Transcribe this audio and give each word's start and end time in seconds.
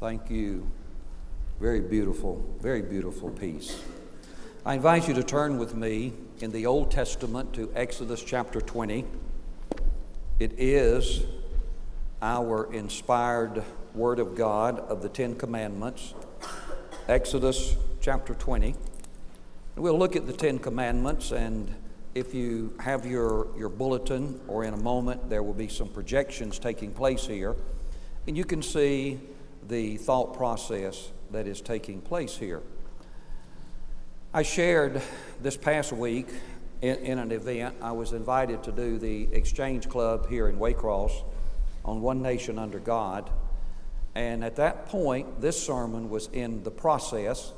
Thank 0.00 0.30
you. 0.30 0.66
Very 1.60 1.82
beautiful, 1.82 2.42
very 2.58 2.80
beautiful 2.80 3.28
piece. 3.28 3.82
I 4.64 4.72
invite 4.72 5.06
you 5.06 5.12
to 5.12 5.22
turn 5.22 5.58
with 5.58 5.74
me 5.74 6.14
in 6.40 6.52
the 6.52 6.64
Old 6.64 6.90
Testament 6.90 7.52
to 7.52 7.70
Exodus 7.74 8.22
chapter 8.22 8.62
20. 8.62 9.04
It 10.38 10.52
is 10.56 11.24
our 12.22 12.72
inspired 12.72 13.62
Word 13.94 14.20
of 14.20 14.34
God 14.34 14.78
of 14.78 15.02
the 15.02 15.10
Ten 15.10 15.34
Commandments. 15.34 16.14
Exodus 17.06 17.76
chapter 18.00 18.32
20. 18.32 18.74
We'll 19.76 19.98
look 19.98 20.16
at 20.16 20.26
the 20.26 20.32
Ten 20.32 20.58
Commandments, 20.58 21.30
and 21.30 21.74
if 22.14 22.32
you 22.32 22.74
have 22.80 23.04
your, 23.04 23.48
your 23.58 23.68
bulletin, 23.68 24.40
or 24.48 24.64
in 24.64 24.72
a 24.72 24.78
moment, 24.78 25.28
there 25.28 25.42
will 25.42 25.52
be 25.52 25.68
some 25.68 25.88
projections 25.88 26.58
taking 26.58 26.90
place 26.90 27.26
here, 27.26 27.54
and 28.26 28.34
you 28.34 28.46
can 28.46 28.62
see 28.62 29.20
the 29.66 29.96
thought 29.96 30.34
process 30.34 31.10
that 31.30 31.46
is 31.46 31.60
taking 31.60 32.00
place 32.00 32.36
here. 32.36 32.62
I 34.32 34.42
shared 34.42 35.02
this 35.42 35.56
past 35.56 35.92
week 35.92 36.28
in, 36.82 36.96
in, 36.96 37.18
an 37.18 37.30
event, 37.30 37.74
I 37.82 37.92
was 37.92 38.12
invited 38.12 38.62
to 38.64 38.72
do 38.72 38.98
the 38.98 39.28
Exchange 39.32 39.88
Club 39.88 40.28
here 40.28 40.48
in 40.48 40.56
Waycross 40.56 41.24
on 41.84 42.00
One 42.00 42.22
Nation 42.22 42.58
Under 42.58 42.78
God. 42.78 43.30
And 44.14 44.42
at 44.42 44.56
that 44.56 44.86
point, 44.86 45.40
this 45.40 45.62
sermon 45.62 46.10
was 46.10 46.28
in 46.32 46.62
the 46.62 46.70
process, 46.70 47.52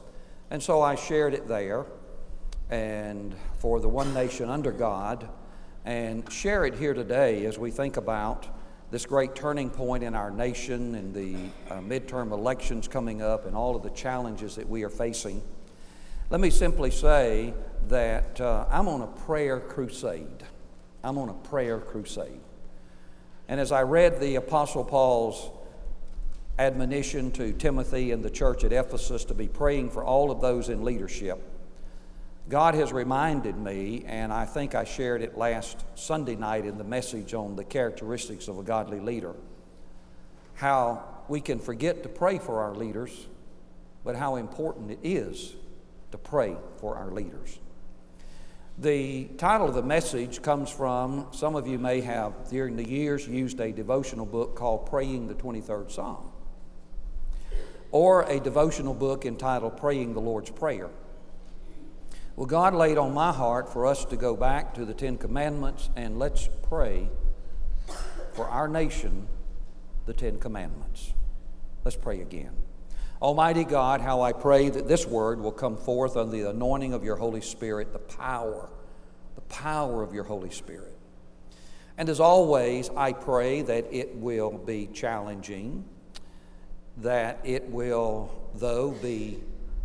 and 0.50 0.62
so 0.62 0.82
I 0.82 0.96
shared 0.96 1.34
it 1.34 1.46
there 1.46 1.86
and 2.68 3.34
for 3.58 3.80
the 3.80 3.88
One 3.88 4.12
Nation 4.12 4.48
Under 4.48 4.72
God 4.72 5.28
and 5.84 6.30
share 6.32 6.64
it 6.64 6.74
here 6.74 6.94
today 6.94 7.44
as 7.44 7.58
we 7.58 7.70
think 7.70 7.96
about 7.96 8.46
this 8.92 9.06
great 9.06 9.34
turning 9.34 9.70
point 9.70 10.04
in 10.04 10.14
our 10.14 10.30
nation 10.30 10.94
and 10.96 11.14
the 11.14 11.34
uh, 11.70 11.78
midterm 11.78 12.30
elections 12.30 12.86
coming 12.86 13.22
up 13.22 13.46
and 13.46 13.56
all 13.56 13.74
of 13.74 13.82
the 13.82 13.88
challenges 13.90 14.54
that 14.56 14.68
we 14.68 14.82
are 14.82 14.90
facing. 14.90 15.40
Let 16.28 16.42
me 16.42 16.50
simply 16.50 16.90
say 16.90 17.54
that 17.88 18.38
uh, 18.38 18.66
I'm 18.70 18.88
on 18.88 19.00
a 19.00 19.06
prayer 19.06 19.60
crusade. 19.60 20.42
I'm 21.02 21.16
on 21.16 21.30
a 21.30 21.48
prayer 21.48 21.78
crusade. 21.78 22.40
And 23.48 23.58
as 23.58 23.72
I 23.72 23.80
read 23.80 24.20
the 24.20 24.34
Apostle 24.34 24.84
Paul's 24.84 25.50
admonition 26.58 27.32
to 27.32 27.54
Timothy 27.54 28.10
and 28.10 28.22
the 28.22 28.28
church 28.28 28.62
at 28.62 28.74
Ephesus 28.74 29.24
to 29.24 29.32
be 29.32 29.48
praying 29.48 29.88
for 29.88 30.04
all 30.04 30.30
of 30.30 30.42
those 30.42 30.68
in 30.68 30.84
leadership, 30.84 31.40
God 32.48 32.74
has 32.74 32.92
reminded 32.92 33.56
me, 33.56 34.04
and 34.06 34.32
I 34.32 34.44
think 34.44 34.74
I 34.74 34.84
shared 34.84 35.22
it 35.22 35.38
last 35.38 35.84
Sunday 35.94 36.34
night 36.34 36.66
in 36.66 36.76
the 36.76 36.84
message 36.84 37.34
on 37.34 37.56
the 37.56 37.64
characteristics 37.64 38.48
of 38.48 38.58
a 38.58 38.62
godly 38.62 39.00
leader, 39.00 39.34
how 40.54 41.04
we 41.28 41.40
can 41.40 41.58
forget 41.58 42.02
to 42.02 42.08
pray 42.08 42.38
for 42.38 42.60
our 42.60 42.74
leaders, 42.74 43.28
but 44.04 44.16
how 44.16 44.36
important 44.36 44.90
it 44.90 44.98
is 45.02 45.54
to 46.10 46.18
pray 46.18 46.56
for 46.78 46.96
our 46.96 47.10
leaders. 47.12 47.58
The 48.78 49.26
title 49.38 49.68
of 49.68 49.74
the 49.74 49.82
message 49.82 50.42
comes 50.42 50.70
from 50.70 51.28
some 51.30 51.54
of 51.54 51.66
you 51.66 51.78
may 51.78 52.00
have, 52.00 52.50
during 52.50 52.76
the 52.76 52.88
years, 52.88 53.28
used 53.28 53.60
a 53.60 53.70
devotional 53.70 54.26
book 54.26 54.56
called 54.56 54.86
Praying 54.86 55.28
the 55.28 55.34
23rd 55.34 55.92
Psalm, 55.92 56.32
or 57.92 58.22
a 58.22 58.40
devotional 58.40 58.94
book 58.94 59.26
entitled 59.26 59.76
Praying 59.76 60.14
the 60.14 60.20
Lord's 60.20 60.50
Prayer. 60.50 60.90
Well, 62.34 62.46
God 62.46 62.72
laid 62.74 62.96
on 62.96 63.12
my 63.12 63.30
heart 63.30 63.70
for 63.70 63.84
us 63.84 64.06
to 64.06 64.16
go 64.16 64.34
back 64.34 64.72
to 64.74 64.86
the 64.86 64.94
Ten 64.94 65.18
Commandments 65.18 65.90
and 65.96 66.18
let's 66.18 66.48
pray 66.62 67.10
for 68.32 68.48
our 68.48 68.68
nation 68.68 69.28
the 70.06 70.14
Ten 70.14 70.38
Commandments. 70.38 71.12
Let's 71.84 71.96
pray 71.96 72.22
again. 72.22 72.52
Almighty 73.20 73.64
God, 73.64 74.00
how 74.00 74.22
I 74.22 74.32
pray 74.32 74.70
that 74.70 74.88
this 74.88 75.06
word 75.06 75.40
will 75.40 75.52
come 75.52 75.76
forth 75.76 76.16
under 76.16 76.34
the 76.34 76.48
anointing 76.48 76.94
of 76.94 77.04
your 77.04 77.16
Holy 77.16 77.42
Spirit, 77.42 77.92
the 77.92 77.98
power, 77.98 78.70
the 79.34 79.42
power 79.42 80.02
of 80.02 80.14
your 80.14 80.24
Holy 80.24 80.50
Spirit. 80.50 80.96
And 81.98 82.08
as 82.08 82.18
always, 82.18 82.88
I 82.96 83.12
pray 83.12 83.60
that 83.60 83.92
it 83.92 84.16
will 84.16 84.56
be 84.56 84.86
challenging, 84.86 85.84
that 86.96 87.40
it 87.44 87.68
will, 87.68 88.30
though, 88.54 88.92
be 88.92 89.40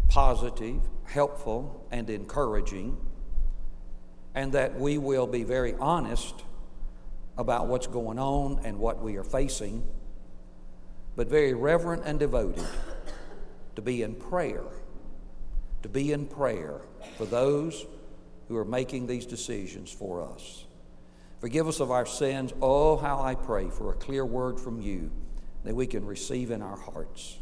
positive, 0.07 0.79
helpful, 1.07 1.87
and 1.91 2.09
encouraging, 2.09 2.97
and 4.35 4.53
that 4.53 4.79
we 4.79 4.97
will 4.97 5.25
be 5.25 5.43
very 5.43 5.73
honest 5.79 6.43
about 7.37 7.67
what's 7.67 7.87
going 7.87 8.19
on 8.19 8.59
and 8.63 8.77
what 8.77 9.01
we 9.01 9.15
are 9.15 9.23
facing, 9.23 9.83
but 11.15 11.27
very 11.27 11.53
reverent 11.53 12.03
and 12.05 12.19
devoted 12.19 12.65
to 13.75 13.81
be 13.81 14.03
in 14.03 14.15
prayer, 14.15 14.63
to 15.81 15.89
be 15.89 16.11
in 16.11 16.25
prayer 16.25 16.81
for 17.17 17.25
those 17.25 17.85
who 18.47 18.57
are 18.57 18.65
making 18.65 19.07
these 19.07 19.25
decisions 19.25 19.91
for 19.91 20.21
us. 20.21 20.65
Forgive 21.39 21.67
us 21.67 21.79
of 21.79 21.91
our 21.91 22.05
sins. 22.05 22.53
Oh, 22.61 22.97
how 22.97 23.21
I 23.21 23.35
pray 23.35 23.69
for 23.69 23.91
a 23.91 23.95
clear 23.95 24.25
word 24.25 24.59
from 24.59 24.81
you 24.81 25.11
that 25.63 25.75
we 25.75 25.85
can 25.85 26.05
receive 26.05 26.49
in 26.51 26.61
our 26.61 26.77
hearts. 26.77 27.37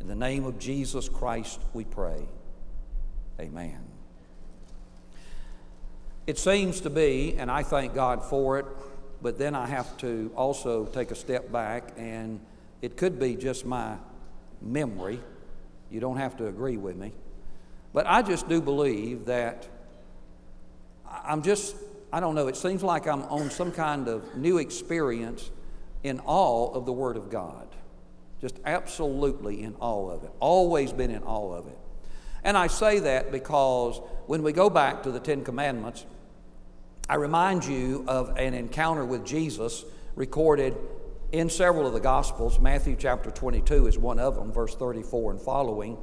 In 0.00 0.08
the 0.08 0.16
name 0.16 0.44
of 0.44 0.58
Jesus 0.58 1.08
Christ, 1.08 1.60
we 1.72 1.84
pray. 1.84 2.26
Amen. 3.40 3.80
It 6.26 6.38
seems 6.38 6.82
to 6.82 6.90
be, 6.90 7.36
and 7.38 7.50
I 7.50 7.62
thank 7.62 7.94
God 7.94 8.22
for 8.22 8.58
it, 8.58 8.66
but 9.22 9.38
then 9.38 9.54
I 9.54 9.66
have 9.66 9.96
to 9.98 10.30
also 10.36 10.84
take 10.84 11.10
a 11.10 11.14
step 11.14 11.50
back, 11.50 11.94
and 11.96 12.38
it 12.82 12.98
could 12.98 13.18
be 13.18 13.36
just 13.36 13.64
my 13.64 13.96
memory. 14.60 15.20
You 15.90 16.00
don't 16.00 16.18
have 16.18 16.36
to 16.36 16.48
agree 16.48 16.76
with 16.76 16.96
me. 16.96 17.12
But 17.94 18.06
I 18.06 18.20
just 18.20 18.46
do 18.46 18.60
believe 18.60 19.24
that 19.24 19.66
I'm 21.10 21.42
just, 21.42 21.74
I 22.12 22.20
don't 22.20 22.34
know, 22.34 22.46
it 22.46 22.56
seems 22.56 22.82
like 22.82 23.08
I'm 23.08 23.22
on 23.22 23.50
some 23.50 23.72
kind 23.72 24.06
of 24.06 24.36
new 24.36 24.58
experience 24.58 25.50
in 26.04 26.20
all 26.20 26.74
of 26.74 26.84
the 26.84 26.92
Word 26.92 27.16
of 27.16 27.30
God. 27.30 27.68
Just 28.40 28.60
absolutely 28.66 29.62
in 29.62 29.74
all 29.76 30.10
of 30.10 30.24
it. 30.24 30.30
Always 30.40 30.92
been 30.92 31.10
in 31.10 31.22
all 31.22 31.54
of 31.54 31.66
it. 31.66 31.78
And 32.44 32.56
I 32.56 32.66
say 32.66 33.00
that 33.00 33.32
because 33.32 34.00
when 34.26 34.42
we 34.42 34.52
go 34.52 34.70
back 34.70 35.02
to 35.02 35.10
the 35.10 35.20
Ten 35.20 35.44
Commandments, 35.44 36.06
I 37.08 37.16
remind 37.16 37.64
you 37.64 38.04
of 38.06 38.36
an 38.36 38.54
encounter 38.54 39.04
with 39.04 39.26
Jesus 39.26 39.84
recorded 40.14 40.76
in 41.32 41.50
several 41.50 41.86
of 41.86 41.92
the 41.92 42.00
Gospels. 42.00 42.58
Matthew 42.58 42.96
chapter 42.98 43.30
22 43.30 43.86
is 43.86 43.98
one 43.98 44.18
of 44.18 44.36
them, 44.36 44.52
verse 44.52 44.74
34 44.74 45.32
and 45.32 45.40
following, 45.40 45.98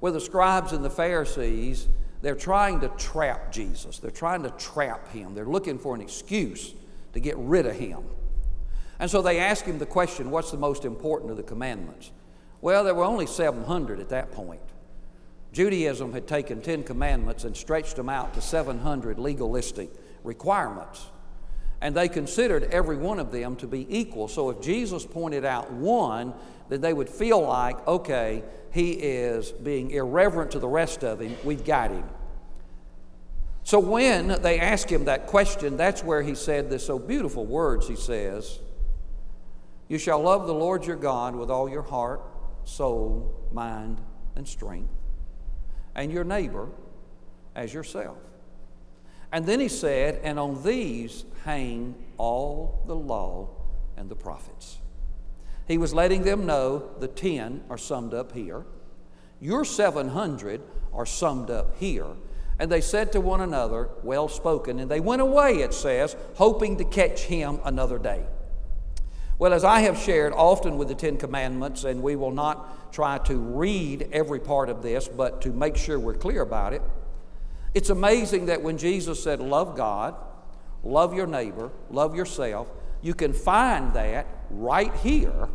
where 0.00 0.12
the 0.12 0.20
scribes 0.20 0.72
and 0.72 0.84
the 0.84 0.90
Pharisees, 0.90 1.88
they're 2.20 2.34
trying 2.34 2.80
to 2.80 2.88
trap 2.90 3.52
Jesus. 3.52 3.98
They're 3.98 4.10
trying 4.10 4.42
to 4.44 4.50
trap 4.50 5.08
him. 5.12 5.34
They're 5.34 5.44
looking 5.44 5.78
for 5.78 5.94
an 5.94 6.00
excuse 6.00 6.74
to 7.12 7.20
get 7.20 7.36
rid 7.36 7.66
of 7.66 7.76
him. 7.76 8.04
And 8.98 9.10
so 9.10 9.20
they 9.20 9.40
ask 9.40 9.64
him 9.64 9.78
the 9.78 9.86
question, 9.86 10.30
What's 10.30 10.52
the 10.52 10.58
most 10.58 10.84
important 10.84 11.32
of 11.32 11.36
the 11.36 11.42
commandments? 11.42 12.12
Well, 12.60 12.84
there 12.84 12.94
were 12.94 13.04
only 13.04 13.26
700 13.26 13.98
at 13.98 14.10
that 14.10 14.30
point. 14.30 14.60
Judaism 15.52 16.14
had 16.14 16.26
taken 16.26 16.62
10 16.62 16.84
commandments 16.84 17.44
and 17.44 17.54
stretched 17.54 17.96
them 17.96 18.08
out 18.08 18.34
to 18.34 18.40
700 18.40 19.18
legalistic 19.18 19.90
requirements. 20.24 21.06
And 21.82 21.94
they 21.94 22.08
considered 22.08 22.64
every 22.64 22.96
one 22.96 23.18
of 23.18 23.32
them 23.32 23.56
to 23.56 23.66
be 23.66 23.86
equal. 23.88 24.28
So 24.28 24.48
if 24.50 24.62
Jesus 24.62 25.04
pointed 25.04 25.44
out 25.44 25.70
one, 25.70 26.32
then 26.68 26.80
they 26.80 26.94
would 26.94 27.08
feel 27.08 27.42
like, 27.42 27.86
okay, 27.86 28.42
he 28.72 28.92
is 28.92 29.50
being 29.50 29.90
irreverent 29.90 30.52
to 30.52 30.58
the 30.58 30.68
rest 30.68 31.04
of 31.04 31.20
him, 31.20 31.36
we've 31.44 31.64
got 31.64 31.90
him. 31.90 32.08
So 33.64 33.78
when 33.78 34.40
they 34.42 34.58
asked 34.58 34.90
him 34.90 35.04
that 35.04 35.26
question, 35.26 35.76
that's 35.76 36.02
where 36.02 36.22
he 36.22 36.34
said 36.34 36.70
this 36.70 36.86
so 36.86 36.98
beautiful 36.98 37.44
words. 37.44 37.86
He 37.86 37.96
says, 37.96 38.58
You 39.88 39.98
shall 39.98 40.20
love 40.20 40.46
the 40.46 40.54
Lord 40.54 40.86
your 40.86 40.96
God 40.96 41.36
with 41.36 41.50
all 41.50 41.68
your 41.68 41.82
heart, 41.82 42.22
soul, 42.64 43.48
mind, 43.52 44.00
and 44.34 44.48
strength 44.48 45.01
and 45.94 46.12
your 46.12 46.24
neighbor 46.24 46.68
as 47.54 47.72
yourself. 47.72 48.18
And 49.32 49.46
then 49.46 49.60
he 49.60 49.68
said, 49.68 50.20
And 50.22 50.38
on 50.38 50.62
these 50.62 51.24
hang 51.44 51.94
all 52.18 52.82
the 52.86 52.94
law 52.94 53.48
and 53.96 54.10
the 54.10 54.16
prophets. 54.16 54.78
He 55.66 55.78
was 55.78 55.94
letting 55.94 56.22
them 56.22 56.44
know 56.44 56.90
the 56.98 57.08
10 57.08 57.64
are 57.70 57.78
summed 57.78 58.14
up 58.14 58.32
here. 58.32 58.64
Your 59.40 59.64
700 59.64 60.60
are 60.92 61.06
summed 61.06 61.50
up 61.50 61.76
here. 61.78 62.06
And 62.58 62.70
they 62.70 62.80
said 62.80 63.12
to 63.12 63.20
one 63.20 63.40
another, 63.40 63.88
Well 64.02 64.28
spoken. 64.28 64.78
And 64.78 64.90
they 64.90 65.00
went 65.00 65.22
away, 65.22 65.62
it 65.62 65.72
says, 65.72 66.16
hoping 66.34 66.76
to 66.78 66.84
catch 66.84 67.22
him 67.22 67.58
another 67.64 67.98
day. 67.98 68.24
Well, 69.42 69.54
as 69.54 69.64
I 69.64 69.80
have 69.80 69.98
shared 69.98 70.32
often 70.34 70.78
with 70.78 70.86
the 70.86 70.94
Ten 70.94 71.16
Commandments, 71.16 71.82
and 71.82 72.00
we 72.00 72.14
will 72.14 72.30
not 72.30 72.92
try 72.92 73.18
to 73.24 73.36
read 73.36 74.08
every 74.12 74.38
part 74.38 74.68
of 74.68 74.84
this, 74.84 75.08
but 75.08 75.42
to 75.42 75.50
make 75.50 75.76
sure 75.76 75.98
we're 75.98 76.14
clear 76.14 76.42
about 76.42 76.74
it, 76.74 76.82
it's 77.74 77.90
amazing 77.90 78.46
that 78.46 78.62
when 78.62 78.78
Jesus 78.78 79.20
said, 79.20 79.40
Love 79.40 79.76
God, 79.76 80.14
love 80.84 81.12
your 81.12 81.26
neighbor, 81.26 81.72
love 81.90 82.14
yourself, 82.14 82.68
you 83.00 83.14
can 83.14 83.32
find 83.32 83.92
that 83.94 84.28
right 84.48 84.94
here 84.98 85.48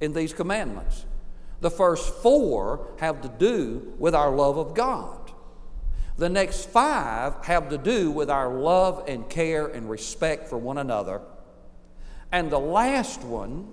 in 0.00 0.12
these 0.12 0.32
commandments. 0.32 1.06
The 1.60 1.70
first 1.70 2.12
four 2.12 2.88
have 2.98 3.20
to 3.20 3.28
do 3.28 3.94
with 4.00 4.16
our 4.16 4.34
love 4.34 4.58
of 4.58 4.74
God. 4.74 5.30
The 6.16 6.28
next 6.28 6.70
five 6.70 7.44
have 7.44 7.68
to 7.68 7.78
do 7.78 8.10
with 8.10 8.30
our 8.30 8.52
love 8.52 9.04
and 9.06 9.28
care 9.28 9.68
and 9.68 9.88
respect 9.88 10.48
for 10.48 10.58
one 10.58 10.78
another. 10.78 11.20
And 12.32 12.50
the 12.50 12.58
last 12.58 13.22
one 13.22 13.72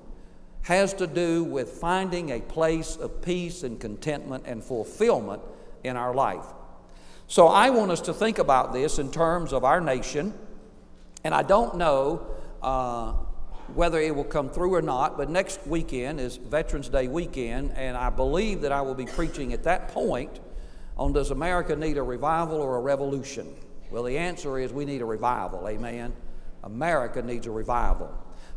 has 0.63 0.93
to 0.95 1.07
do 1.07 1.43
with 1.43 1.69
finding 1.69 2.31
a 2.31 2.39
place 2.39 2.95
of 2.95 3.21
peace 3.21 3.63
and 3.63 3.79
contentment 3.79 4.45
and 4.47 4.63
fulfillment 4.63 5.41
in 5.83 5.97
our 5.97 6.13
life. 6.13 6.45
So 7.27 7.47
I 7.47 7.69
want 7.69 7.91
us 7.91 8.01
to 8.01 8.13
think 8.13 8.39
about 8.39 8.73
this 8.73 8.99
in 8.99 9.11
terms 9.11 9.53
of 9.53 9.63
our 9.63 9.81
nation. 9.81 10.33
And 11.23 11.33
I 11.33 11.41
don't 11.43 11.75
know 11.75 12.25
uh, 12.61 13.13
whether 13.73 13.99
it 13.99 14.15
will 14.15 14.23
come 14.23 14.49
through 14.49 14.73
or 14.73 14.81
not, 14.81 15.17
but 15.17 15.29
next 15.29 15.65
weekend 15.65 16.19
is 16.19 16.37
Veterans 16.37 16.89
Day 16.89 17.07
weekend, 17.07 17.71
and 17.75 17.97
I 17.97 18.09
believe 18.09 18.61
that 18.61 18.71
I 18.71 18.81
will 18.81 18.93
be 18.93 19.05
preaching 19.05 19.53
at 19.53 19.63
that 19.63 19.89
point 19.89 20.39
on 20.97 21.13
Does 21.13 21.31
America 21.31 21.75
need 21.75 21.97
a 21.97 22.03
revival 22.03 22.57
or 22.57 22.75
a 22.77 22.81
revolution? 22.81 23.53
Well, 23.89 24.03
the 24.03 24.17
answer 24.17 24.59
is 24.59 24.71
we 24.71 24.85
need 24.85 25.01
a 25.01 25.05
revival, 25.05 25.67
amen. 25.67 26.13
America 26.63 27.21
needs 27.21 27.47
a 27.47 27.51
revival. 27.51 28.13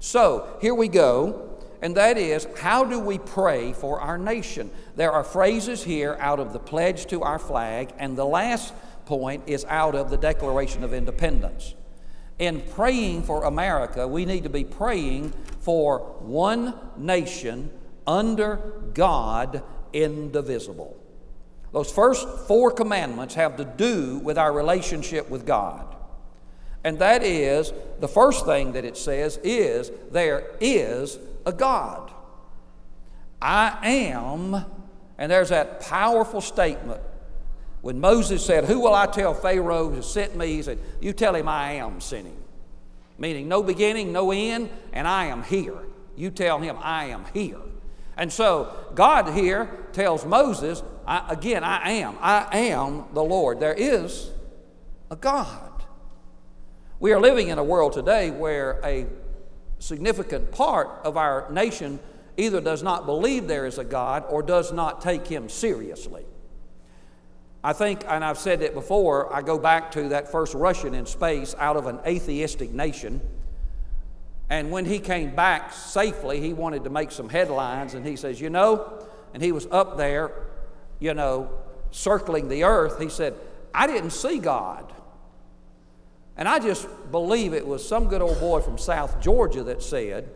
So 0.06 0.46
here 0.60 0.72
we 0.72 0.86
go, 0.86 1.58
and 1.82 1.96
that 1.96 2.16
is 2.16 2.46
how 2.58 2.84
do 2.84 3.00
we 3.00 3.18
pray 3.18 3.72
for 3.72 4.00
our 4.00 4.16
nation? 4.16 4.70
There 4.94 5.10
are 5.10 5.24
phrases 5.24 5.82
here 5.82 6.16
out 6.20 6.38
of 6.38 6.52
the 6.52 6.60
pledge 6.60 7.06
to 7.06 7.24
our 7.24 7.40
flag, 7.40 7.92
and 7.98 8.16
the 8.16 8.24
last 8.24 8.72
point 9.04 9.42
is 9.48 9.64
out 9.64 9.96
of 9.96 10.10
the 10.10 10.16
Declaration 10.16 10.84
of 10.84 10.94
Independence. 10.94 11.74
In 12.38 12.60
praying 12.60 13.24
for 13.24 13.46
America, 13.46 14.06
we 14.06 14.24
need 14.24 14.44
to 14.44 14.48
be 14.48 14.62
praying 14.62 15.32
for 15.58 15.98
one 16.20 16.74
nation 16.96 17.72
under 18.06 18.74
God 18.94 19.64
indivisible. 19.92 20.96
Those 21.72 21.90
first 21.90 22.28
four 22.46 22.70
commandments 22.70 23.34
have 23.34 23.56
to 23.56 23.64
do 23.64 24.18
with 24.18 24.38
our 24.38 24.52
relationship 24.52 25.28
with 25.28 25.44
God. 25.44 25.95
And 26.86 27.00
that 27.00 27.24
is 27.24 27.72
the 27.98 28.06
first 28.06 28.46
thing 28.46 28.74
that 28.74 28.84
it 28.84 28.96
says 28.96 29.40
is 29.42 29.90
there 30.12 30.52
is 30.60 31.18
a 31.44 31.52
God. 31.52 32.12
I 33.42 33.76
am, 33.82 34.64
and 35.18 35.32
there's 35.32 35.48
that 35.48 35.80
powerful 35.80 36.40
statement. 36.40 37.00
When 37.80 37.98
Moses 37.98 38.46
said, 38.46 38.66
Who 38.66 38.78
will 38.78 38.94
I 38.94 39.06
tell 39.06 39.34
Pharaoh 39.34 39.90
who 39.90 40.00
sent 40.00 40.36
me? 40.36 40.46
He 40.46 40.62
said, 40.62 40.78
You 41.00 41.12
tell 41.12 41.34
him 41.34 41.48
I 41.48 41.72
am 41.72 41.98
him. 41.98 42.36
Meaning, 43.18 43.48
no 43.48 43.64
beginning, 43.64 44.12
no 44.12 44.30
end, 44.30 44.70
and 44.92 45.08
I 45.08 45.24
am 45.24 45.42
here. 45.42 45.78
You 46.14 46.30
tell 46.30 46.60
him 46.60 46.76
I 46.80 47.06
am 47.06 47.24
here. 47.34 47.58
And 48.16 48.32
so 48.32 48.72
God 48.94 49.34
here 49.34 49.88
tells 49.92 50.24
Moses, 50.24 50.84
I, 51.04 51.32
again, 51.32 51.64
I 51.64 51.90
am. 51.90 52.16
I 52.20 52.46
am 52.56 53.06
the 53.12 53.24
Lord. 53.24 53.58
There 53.58 53.74
is 53.74 54.30
a 55.10 55.16
God. 55.16 55.65
We 56.98 57.12
are 57.12 57.20
living 57.20 57.48
in 57.48 57.58
a 57.58 57.64
world 57.64 57.92
today 57.92 58.30
where 58.30 58.80
a 58.84 59.06
significant 59.78 60.50
part 60.52 60.88
of 61.04 61.16
our 61.16 61.50
nation 61.50 61.98
either 62.36 62.60
does 62.60 62.82
not 62.82 63.06
believe 63.06 63.46
there 63.46 63.66
is 63.66 63.78
a 63.78 63.84
God 63.84 64.24
or 64.28 64.42
does 64.42 64.72
not 64.72 65.00
take 65.00 65.26
Him 65.26 65.48
seriously. 65.48 66.24
I 67.62 67.72
think, 67.72 68.04
and 68.06 68.24
I've 68.24 68.38
said 68.38 68.62
it 68.62 68.74
before, 68.74 69.34
I 69.34 69.42
go 69.42 69.58
back 69.58 69.90
to 69.92 70.10
that 70.10 70.30
first 70.30 70.54
Russian 70.54 70.94
in 70.94 71.06
space 71.06 71.54
out 71.58 71.76
of 71.76 71.86
an 71.86 71.98
atheistic 72.06 72.72
nation 72.72 73.20
and 74.48 74.70
when 74.70 74.84
he 74.84 74.98
came 74.98 75.34
back 75.34 75.72
safely, 75.72 76.40
he 76.40 76.52
wanted 76.52 76.84
to 76.84 76.90
make 76.90 77.10
some 77.10 77.28
headlines, 77.28 77.94
and 77.94 78.06
he 78.06 78.16
says, 78.16 78.40
You 78.40 78.50
know, 78.50 79.04
and 79.34 79.42
he 79.42 79.52
was 79.52 79.66
up 79.70 79.96
there, 79.96 80.30
you 81.00 81.14
know, 81.14 81.50
circling 81.90 82.48
the 82.48 82.64
earth. 82.64 83.00
He 83.00 83.08
said, 83.08 83.34
I 83.74 83.86
didn't 83.86 84.10
see 84.10 84.38
God. 84.38 84.92
And 86.36 86.48
I 86.48 86.58
just 86.58 86.86
believe 87.10 87.54
it 87.54 87.66
was 87.66 87.86
some 87.86 88.08
good 88.08 88.20
old 88.20 88.38
boy 88.40 88.60
from 88.60 88.78
South 88.78 89.20
Georgia 89.20 89.62
that 89.64 89.82
said, 89.82 90.28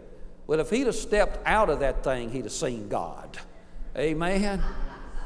Well, 0.46 0.60
if 0.60 0.70
he'd 0.70 0.86
have 0.86 0.94
stepped 0.94 1.38
out 1.46 1.68
of 1.68 1.80
that 1.80 2.02
thing, 2.02 2.30
he'd 2.30 2.44
have 2.44 2.52
seen 2.52 2.88
God. 2.88 3.38
Amen. 3.96 4.62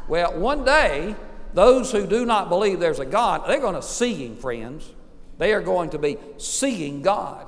Well, 0.08 0.38
one 0.38 0.64
day, 0.64 1.14
those 1.54 1.92
who 1.92 2.06
do 2.06 2.26
not 2.26 2.48
believe 2.48 2.80
there's 2.80 2.98
a 2.98 3.06
God, 3.06 3.46
they're 3.46 3.60
going 3.60 3.74
to 3.74 3.82
see 3.82 4.14
Him, 4.14 4.36
friends. 4.36 4.92
They 5.38 5.52
are 5.52 5.60
going 5.60 5.90
to 5.90 5.98
be 5.98 6.16
seeing 6.38 7.02
God. 7.02 7.46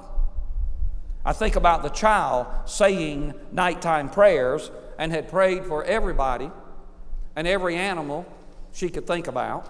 I 1.25 1.32
think 1.32 1.56
about 1.56 1.82
the 1.82 1.88
child 1.88 2.46
saying 2.67 3.34
nighttime 3.50 4.11
prayers 4.11 4.70
and 4.99 5.11
had 5.11 5.28
prayed 5.28 5.64
for 5.64 5.82
everybody 5.84 6.50
and 7.34 7.46
every 7.46 7.76
animal 7.76 8.26
she 8.73 8.88
could 8.88 9.06
think 9.06 9.26
about. 9.26 9.69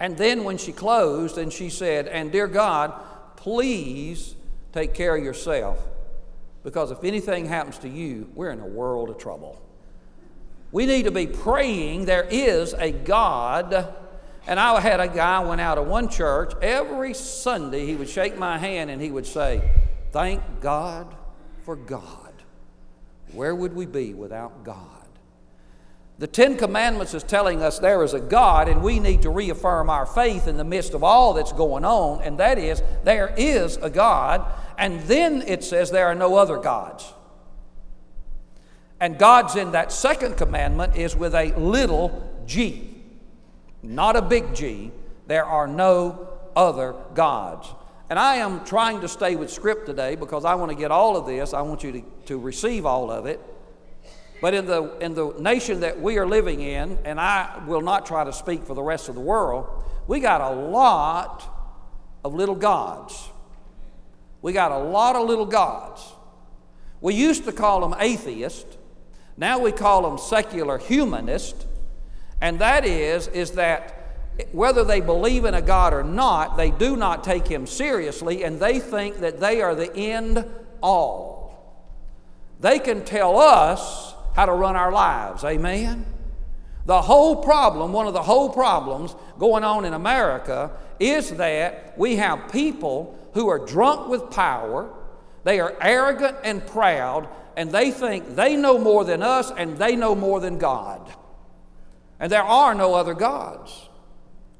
And 0.00 0.16
then 0.16 0.44
when 0.44 0.58
she 0.58 0.72
closed 0.72 1.38
and 1.38 1.52
she 1.52 1.70
said, 1.70 2.08
And 2.08 2.32
dear 2.32 2.46
God, 2.46 2.94
please 3.36 4.34
take 4.72 4.94
care 4.94 5.16
of 5.16 5.22
yourself 5.22 5.78
because 6.64 6.90
if 6.90 7.04
anything 7.04 7.46
happens 7.46 7.78
to 7.78 7.88
you, 7.88 8.28
we're 8.34 8.50
in 8.50 8.60
a 8.60 8.66
world 8.66 9.10
of 9.10 9.18
trouble. 9.18 9.60
We 10.72 10.86
need 10.86 11.04
to 11.04 11.12
be 11.12 11.26
praying 11.26 12.06
there 12.06 12.26
is 12.28 12.74
a 12.74 12.90
God. 12.90 13.94
And 14.46 14.58
I 14.58 14.80
had 14.80 14.98
a 14.98 15.06
guy 15.06 15.44
went 15.44 15.60
out 15.60 15.78
of 15.78 15.86
one 15.86 16.08
church 16.08 16.52
every 16.60 17.14
Sunday. 17.14 17.86
He 17.86 17.94
would 17.94 18.08
shake 18.08 18.36
my 18.36 18.58
hand 18.58 18.90
and 18.90 19.00
he 19.00 19.10
would 19.10 19.26
say, 19.26 19.70
Thank 20.10 20.42
God 20.60 21.14
for 21.64 21.76
God. 21.76 22.32
Where 23.32 23.54
would 23.54 23.74
we 23.74 23.86
be 23.86 24.14
without 24.14 24.64
God? 24.64 25.03
The 26.18 26.26
Ten 26.28 26.56
Commandments 26.56 27.12
is 27.12 27.24
telling 27.24 27.60
us 27.60 27.80
there 27.80 28.04
is 28.04 28.14
a 28.14 28.20
God, 28.20 28.68
and 28.68 28.82
we 28.82 29.00
need 29.00 29.22
to 29.22 29.30
reaffirm 29.30 29.90
our 29.90 30.06
faith 30.06 30.46
in 30.46 30.56
the 30.56 30.64
midst 30.64 30.94
of 30.94 31.02
all 31.02 31.34
that's 31.34 31.52
going 31.52 31.84
on, 31.84 32.22
and 32.22 32.38
that 32.38 32.56
is 32.56 32.82
there 33.02 33.34
is 33.36 33.76
a 33.78 33.90
God, 33.90 34.46
and 34.78 35.00
then 35.02 35.42
it 35.42 35.64
says 35.64 35.90
there 35.90 36.06
are 36.06 36.14
no 36.14 36.36
other 36.36 36.58
gods. 36.58 37.12
And 39.00 39.18
God's 39.18 39.56
in 39.56 39.72
that 39.72 39.90
second 39.90 40.36
commandment 40.36 40.96
is 40.96 41.16
with 41.16 41.34
a 41.34 41.52
little 41.58 42.42
g, 42.46 42.94
not 43.82 44.16
a 44.16 44.22
big 44.22 44.54
G. 44.54 44.92
There 45.26 45.44
are 45.44 45.66
no 45.66 46.28
other 46.54 46.94
gods. 47.14 47.68
And 48.08 48.18
I 48.18 48.36
am 48.36 48.64
trying 48.64 49.00
to 49.00 49.08
stay 49.08 49.34
with 49.36 49.50
script 49.50 49.86
today 49.86 50.14
because 50.14 50.44
I 50.44 50.54
want 50.54 50.70
to 50.70 50.76
get 50.76 50.90
all 50.90 51.16
of 51.16 51.26
this. 51.26 51.52
I 51.52 51.62
want 51.62 51.82
you 51.82 51.92
to, 51.92 52.02
to 52.26 52.38
receive 52.38 52.86
all 52.86 53.10
of 53.10 53.26
it. 53.26 53.40
But 54.40 54.54
in 54.54 54.66
the, 54.66 54.96
in 54.98 55.14
the 55.14 55.34
nation 55.38 55.80
that 55.80 56.00
we 56.00 56.18
are 56.18 56.26
living 56.26 56.60
in, 56.60 56.98
and 57.04 57.20
I 57.20 57.62
will 57.66 57.80
not 57.80 58.06
try 58.06 58.24
to 58.24 58.32
speak 58.32 58.64
for 58.66 58.74
the 58.74 58.82
rest 58.82 59.08
of 59.08 59.14
the 59.14 59.20
world, 59.20 59.66
we 60.06 60.20
got 60.20 60.40
a 60.40 60.50
lot 60.50 61.42
of 62.24 62.34
little 62.34 62.54
gods. 62.54 63.28
We 64.42 64.52
got 64.52 64.72
a 64.72 64.78
lot 64.78 65.16
of 65.16 65.26
little 65.26 65.46
gods. 65.46 66.02
We 67.00 67.14
used 67.14 67.44
to 67.44 67.52
call 67.52 67.80
them 67.80 67.98
atheist. 67.98 68.66
Now 69.36 69.58
we 69.58 69.72
call 69.72 70.02
them 70.02 70.18
secular 70.18 70.78
humanist. 70.78 71.66
And 72.40 72.58
that 72.58 72.84
is, 72.84 73.28
is 73.28 73.52
that 73.52 74.04
whether 74.52 74.84
they 74.84 75.00
believe 75.00 75.44
in 75.44 75.54
a 75.54 75.62
God 75.62 75.94
or 75.94 76.02
not, 76.02 76.56
they 76.56 76.70
do 76.70 76.96
not 76.96 77.24
take 77.24 77.46
Him 77.46 77.66
seriously 77.66 78.44
and 78.44 78.58
they 78.58 78.80
think 78.80 79.20
that 79.20 79.40
they 79.40 79.62
are 79.62 79.74
the 79.74 79.94
end 79.96 80.44
all. 80.82 81.44
They 82.60 82.78
can 82.78 83.04
tell 83.04 83.38
us 83.38 84.14
how 84.34 84.46
to 84.46 84.52
run 84.52 84.76
our 84.76 84.92
lives. 84.92 85.44
Amen? 85.44 86.06
The 86.86 87.00
whole 87.00 87.36
problem, 87.36 87.92
one 87.92 88.06
of 88.06 88.12
the 88.12 88.22
whole 88.22 88.50
problems 88.50 89.16
going 89.38 89.64
on 89.64 89.84
in 89.84 89.94
America 89.94 90.70
is 91.00 91.30
that 91.32 91.96
we 91.96 92.16
have 92.16 92.52
people 92.52 93.18
who 93.32 93.48
are 93.48 93.64
drunk 93.64 94.08
with 94.08 94.30
power, 94.30 94.90
they 95.44 95.60
are 95.60 95.74
arrogant 95.80 96.36
and 96.44 96.66
proud, 96.66 97.28
and 97.56 97.70
they 97.70 97.90
think 97.90 98.34
they 98.34 98.56
know 98.56 98.78
more 98.78 99.04
than 99.04 99.22
us 99.22 99.50
and 99.56 99.78
they 99.78 99.96
know 99.96 100.14
more 100.14 100.40
than 100.40 100.58
God. 100.58 101.12
And 102.20 102.30
there 102.30 102.42
are 102.42 102.74
no 102.74 102.94
other 102.94 103.14
gods. 103.14 103.88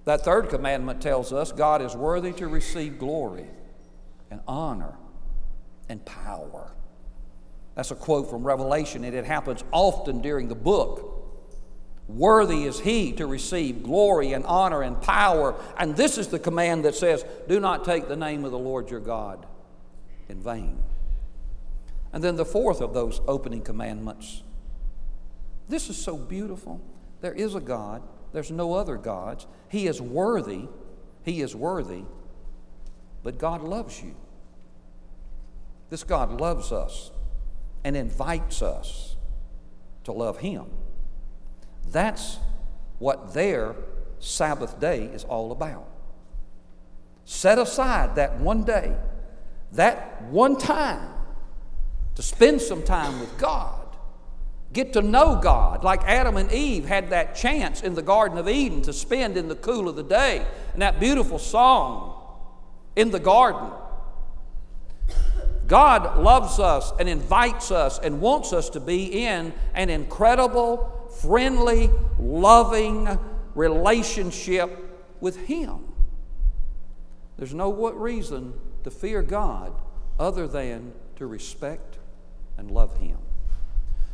That 0.04 0.24
third 0.24 0.50
commandment 0.50 1.00
tells 1.00 1.32
us 1.32 1.50
God 1.52 1.82
is 1.82 1.96
worthy 1.96 2.32
to 2.34 2.46
receive 2.46 2.98
glory 2.98 3.46
and 4.30 4.40
honor 4.46 4.96
and 5.88 6.04
power. 6.04 6.72
That's 7.74 7.90
a 7.90 7.94
quote 7.94 8.30
from 8.30 8.44
Revelation, 8.44 9.04
and 9.04 9.14
it 9.14 9.24
happens 9.24 9.64
often 9.72 10.20
during 10.20 10.48
the 10.48 10.54
book. 10.54 11.10
Worthy 12.06 12.64
is 12.64 12.80
he 12.80 13.12
to 13.14 13.26
receive 13.26 13.82
glory 13.82 14.32
and 14.32 14.44
honor 14.44 14.82
and 14.82 15.00
power. 15.00 15.54
And 15.78 15.96
this 15.96 16.18
is 16.18 16.28
the 16.28 16.38
command 16.38 16.84
that 16.84 16.94
says, 16.94 17.24
Do 17.48 17.58
not 17.58 17.84
take 17.84 18.08
the 18.08 18.16
name 18.16 18.44
of 18.44 18.50
the 18.52 18.58
Lord 18.58 18.90
your 18.90 19.00
God 19.00 19.46
in 20.28 20.40
vain. 20.40 20.78
And 22.12 22.22
then 22.22 22.36
the 22.36 22.44
fourth 22.44 22.80
of 22.80 22.94
those 22.94 23.20
opening 23.26 23.62
commandments. 23.62 24.42
This 25.68 25.88
is 25.88 25.96
so 25.96 26.16
beautiful. 26.16 26.80
There 27.22 27.32
is 27.32 27.54
a 27.54 27.60
God 27.60 28.02
there's 28.34 28.50
no 28.50 28.74
other 28.74 28.96
gods. 28.96 29.46
He 29.68 29.86
is 29.86 30.02
worthy. 30.02 30.66
He 31.22 31.40
is 31.40 31.54
worthy. 31.54 32.02
But 33.22 33.38
God 33.38 33.62
loves 33.62 34.02
you. 34.02 34.16
This 35.88 36.02
God 36.02 36.40
loves 36.40 36.72
us 36.72 37.12
and 37.84 37.96
invites 37.96 38.62
us 38.62 39.16
to 40.04 40.12
love 40.12 40.38
Him. 40.38 40.64
That's 41.90 42.38
what 42.98 43.34
their 43.34 43.76
Sabbath 44.18 44.80
day 44.80 45.04
is 45.04 45.24
all 45.24 45.52
about. 45.52 45.86
Set 47.24 47.58
aside 47.58 48.16
that 48.16 48.40
one 48.40 48.64
day, 48.64 48.96
that 49.72 50.22
one 50.24 50.56
time, 50.58 51.10
to 52.14 52.22
spend 52.22 52.60
some 52.60 52.82
time 52.82 53.20
with 53.20 53.36
God. 53.38 53.80
Get 54.72 54.92
to 54.94 55.02
know 55.02 55.38
God, 55.40 55.84
like 55.84 56.02
Adam 56.04 56.36
and 56.36 56.50
Eve 56.52 56.84
had 56.84 57.10
that 57.10 57.34
chance 57.34 57.82
in 57.82 57.94
the 57.94 58.02
Garden 58.02 58.38
of 58.38 58.48
Eden 58.48 58.82
to 58.82 58.92
spend 58.92 59.36
in 59.36 59.48
the 59.48 59.54
cool 59.54 59.88
of 59.88 59.96
the 59.96 60.02
day. 60.02 60.46
And 60.72 60.82
that 60.82 60.98
beautiful 60.98 61.38
song 61.38 62.20
in 62.96 63.10
the 63.10 63.20
garden. 63.20 63.70
God 65.66 66.18
loves 66.18 66.58
us 66.58 66.92
and 66.98 67.08
invites 67.08 67.70
us 67.70 67.98
and 67.98 68.20
wants 68.20 68.52
us 68.52 68.68
to 68.70 68.80
be 68.80 69.24
in 69.24 69.52
an 69.74 69.90
incredible, 69.90 71.08
friendly, 71.20 71.90
loving 72.18 73.18
relationship 73.54 74.78
with 75.20 75.36
Him. 75.46 75.92
There's 77.36 77.54
no 77.54 77.68
what 77.68 78.00
reason 78.00 78.54
to 78.84 78.90
fear 78.90 79.22
God 79.22 79.72
other 80.18 80.46
than 80.46 80.92
to 81.16 81.26
respect 81.26 81.98
and 82.58 82.70
love 82.70 82.96
Him. 82.98 83.18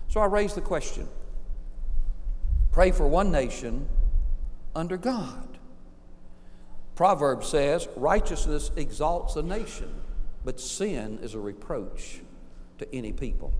So 0.08 0.20
I 0.20 0.26
raise 0.26 0.54
the 0.54 0.60
question 0.60 1.08
pray 2.72 2.92
for 2.92 3.06
one 3.06 3.32
nation 3.32 3.88
under 4.74 4.96
God. 4.96 5.58
Proverbs 6.94 7.48
says, 7.48 7.88
Righteousness 7.96 8.70
exalts 8.76 9.36
a 9.36 9.42
nation, 9.42 9.92
but 10.44 10.60
sin 10.60 11.18
is 11.22 11.34
a 11.34 11.38
reproach 11.38 12.20
to 12.78 12.94
any 12.94 13.12
people. 13.12 13.52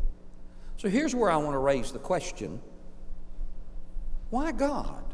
So 0.76 0.88
here's 0.88 1.14
where 1.14 1.30
I 1.30 1.37
want 1.37 1.54
to 1.54 1.58
raise 1.58 1.92
the 1.92 1.99
question 1.99 2.60
why 4.30 4.52
God? 4.52 5.04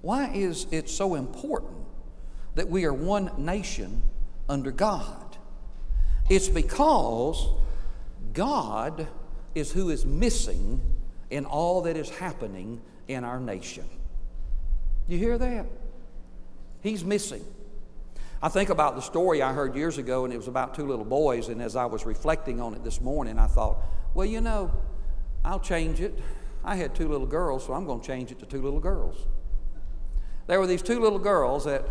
Why 0.00 0.30
is 0.32 0.66
it 0.70 0.88
so 0.88 1.14
important 1.14 1.84
that 2.54 2.68
we 2.68 2.84
are 2.84 2.92
one 2.92 3.30
nation 3.36 4.02
under 4.48 4.70
God? 4.70 5.36
It's 6.30 6.48
because 6.48 7.48
God 8.32 9.06
is 9.54 9.72
who 9.72 9.90
is 9.90 10.04
missing 10.06 10.80
in 11.30 11.44
all 11.44 11.82
that 11.82 11.96
is 11.96 12.08
happening 12.08 12.80
in 13.08 13.24
our 13.24 13.40
nation. 13.40 13.84
You 15.08 15.18
hear 15.18 15.38
that? 15.38 15.66
He's 16.82 17.04
missing. 17.04 17.44
I 18.46 18.48
think 18.48 18.70
about 18.70 18.94
the 18.94 19.02
story 19.02 19.42
I 19.42 19.52
heard 19.52 19.74
years 19.74 19.98
ago, 19.98 20.24
and 20.24 20.32
it 20.32 20.36
was 20.36 20.46
about 20.46 20.72
two 20.72 20.86
little 20.86 21.04
boys. 21.04 21.48
And 21.48 21.60
as 21.60 21.74
I 21.74 21.86
was 21.86 22.06
reflecting 22.06 22.60
on 22.60 22.74
it 22.74 22.84
this 22.84 23.00
morning, 23.00 23.40
I 23.40 23.48
thought, 23.48 23.82
well, 24.14 24.24
you 24.24 24.40
know, 24.40 24.70
I'll 25.44 25.58
change 25.58 26.00
it. 26.00 26.16
I 26.62 26.76
had 26.76 26.94
two 26.94 27.08
little 27.08 27.26
girls, 27.26 27.66
so 27.66 27.72
I'm 27.72 27.86
going 27.86 28.00
to 28.00 28.06
change 28.06 28.30
it 28.30 28.38
to 28.38 28.46
two 28.46 28.62
little 28.62 28.78
girls. 28.78 29.26
There 30.46 30.60
were 30.60 30.68
these 30.68 30.80
two 30.80 31.00
little 31.00 31.18
girls 31.18 31.64
that 31.64 31.88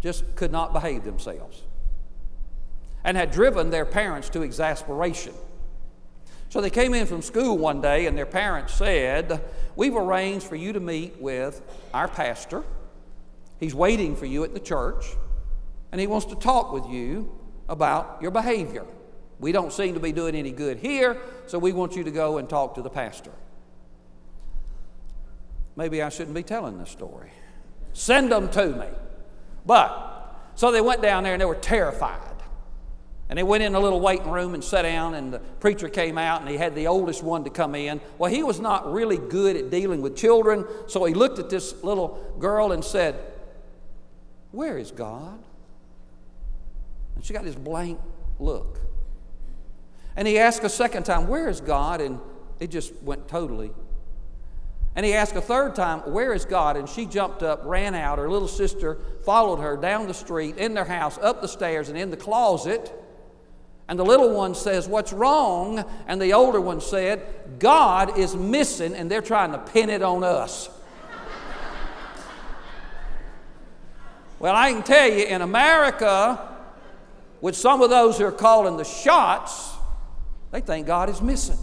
just 0.00 0.34
could 0.36 0.50
not 0.50 0.72
behave 0.72 1.04
themselves 1.04 1.64
and 3.04 3.14
had 3.14 3.30
driven 3.30 3.68
their 3.68 3.84
parents 3.84 4.30
to 4.30 4.40
exasperation. 4.40 5.34
So 6.48 6.62
they 6.62 6.70
came 6.70 6.94
in 6.94 7.06
from 7.06 7.20
school 7.20 7.58
one 7.58 7.82
day, 7.82 8.06
and 8.06 8.16
their 8.16 8.24
parents 8.24 8.72
said, 8.72 9.44
We've 9.76 9.96
arranged 9.96 10.46
for 10.46 10.56
you 10.56 10.72
to 10.72 10.80
meet 10.80 11.20
with 11.20 11.60
our 11.92 12.08
pastor. 12.08 12.64
He's 13.60 13.74
waiting 13.74 14.16
for 14.16 14.24
you 14.24 14.44
at 14.44 14.54
the 14.54 14.60
church, 14.60 15.04
and 15.94 16.00
he 16.00 16.08
wants 16.08 16.26
to 16.26 16.34
talk 16.34 16.72
with 16.72 16.88
you 16.88 17.30
about 17.68 18.18
your 18.20 18.32
behavior. 18.32 18.84
We 19.38 19.52
don't 19.52 19.72
seem 19.72 19.94
to 19.94 20.00
be 20.00 20.10
doing 20.10 20.34
any 20.34 20.50
good 20.50 20.78
here, 20.78 21.16
so 21.46 21.56
we 21.56 21.72
want 21.72 21.94
you 21.94 22.02
to 22.02 22.10
go 22.10 22.38
and 22.38 22.48
talk 22.48 22.74
to 22.74 22.82
the 22.82 22.90
pastor. 22.90 23.30
Maybe 25.76 26.02
I 26.02 26.08
shouldn't 26.08 26.34
be 26.34 26.42
telling 26.42 26.80
this 26.80 26.90
story. 26.90 27.30
Send 27.92 28.32
them 28.32 28.48
to 28.48 28.66
me. 28.70 28.88
But, 29.64 30.36
so 30.56 30.72
they 30.72 30.80
went 30.80 31.00
down 31.00 31.22
there 31.22 31.34
and 31.34 31.40
they 31.40 31.46
were 31.46 31.54
terrified. 31.54 32.18
And 33.28 33.38
they 33.38 33.44
went 33.44 33.62
in 33.62 33.76
a 33.76 33.80
little 33.80 34.00
waiting 34.00 34.32
room 34.32 34.54
and 34.54 34.64
sat 34.64 34.82
down, 34.82 35.14
and 35.14 35.32
the 35.32 35.38
preacher 35.38 35.88
came 35.88 36.18
out 36.18 36.40
and 36.40 36.50
he 36.50 36.56
had 36.56 36.74
the 36.74 36.88
oldest 36.88 37.22
one 37.22 37.44
to 37.44 37.50
come 37.50 37.76
in. 37.76 38.00
Well, 38.18 38.32
he 38.32 38.42
was 38.42 38.58
not 38.58 38.92
really 38.92 39.18
good 39.18 39.54
at 39.54 39.70
dealing 39.70 40.02
with 40.02 40.16
children, 40.16 40.64
so 40.88 41.04
he 41.04 41.14
looked 41.14 41.38
at 41.38 41.50
this 41.50 41.84
little 41.84 42.34
girl 42.40 42.72
and 42.72 42.84
said, 42.84 43.14
Where 44.50 44.76
is 44.76 44.90
God? 44.90 45.38
She 47.24 47.32
got 47.32 47.42
this 47.42 47.54
blank 47.54 47.98
look. 48.38 48.78
And 50.14 50.28
he 50.28 50.38
asked 50.38 50.62
a 50.62 50.68
second 50.68 51.04
time, 51.04 51.26
Where 51.26 51.48
is 51.48 51.62
God? 51.62 52.02
And 52.02 52.20
it 52.60 52.70
just 52.70 52.92
went 53.02 53.28
totally. 53.28 53.72
And 54.94 55.06
he 55.06 55.14
asked 55.14 55.34
a 55.34 55.40
third 55.40 55.74
time, 55.74 56.00
Where 56.00 56.34
is 56.34 56.44
God? 56.44 56.76
And 56.76 56.86
she 56.86 57.06
jumped 57.06 57.42
up, 57.42 57.62
ran 57.64 57.94
out. 57.94 58.18
Her 58.18 58.28
little 58.28 58.46
sister 58.46 58.98
followed 59.24 59.60
her 59.60 59.74
down 59.74 60.06
the 60.06 60.12
street, 60.12 60.58
in 60.58 60.74
their 60.74 60.84
house, 60.84 61.16
up 61.16 61.40
the 61.40 61.48
stairs, 61.48 61.88
and 61.88 61.96
in 61.96 62.10
the 62.10 62.16
closet. 62.18 62.92
And 63.88 63.98
the 63.98 64.04
little 64.04 64.34
one 64.34 64.54
says, 64.54 64.86
What's 64.86 65.14
wrong? 65.14 65.82
And 66.06 66.20
the 66.20 66.34
older 66.34 66.60
one 66.60 66.82
said, 66.82 67.24
God 67.58 68.18
is 68.18 68.36
missing, 68.36 68.94
and 68.94 69.10
they're 69.10 69.22
trying 69.22 69.52
to 69.52 69.58
pin 69.58 69.88
it 69.88 70.02
on 70.02 70.24
us. 70.24 70.68
well, 74.38 74.54
I 74.54 74.72
can 74.72 74.82
tell 74.82 75.08
you, 75.08 75.24
in 75.24 75.40
America, 75.40 76.50
with 77.44 77.54
some 77.54 77.82
of 77.82 77.90
those 77.90 78.16
who 78.16 78.24
are 78.24 78.32
calling 78.32 78.78
the 78.78 78.84
shots, 78.84 79.74
they 80.50 80.62
think 80.62 80.86
God 80.86 81.10
is 81.10 81.20
missing. 81.20 81.58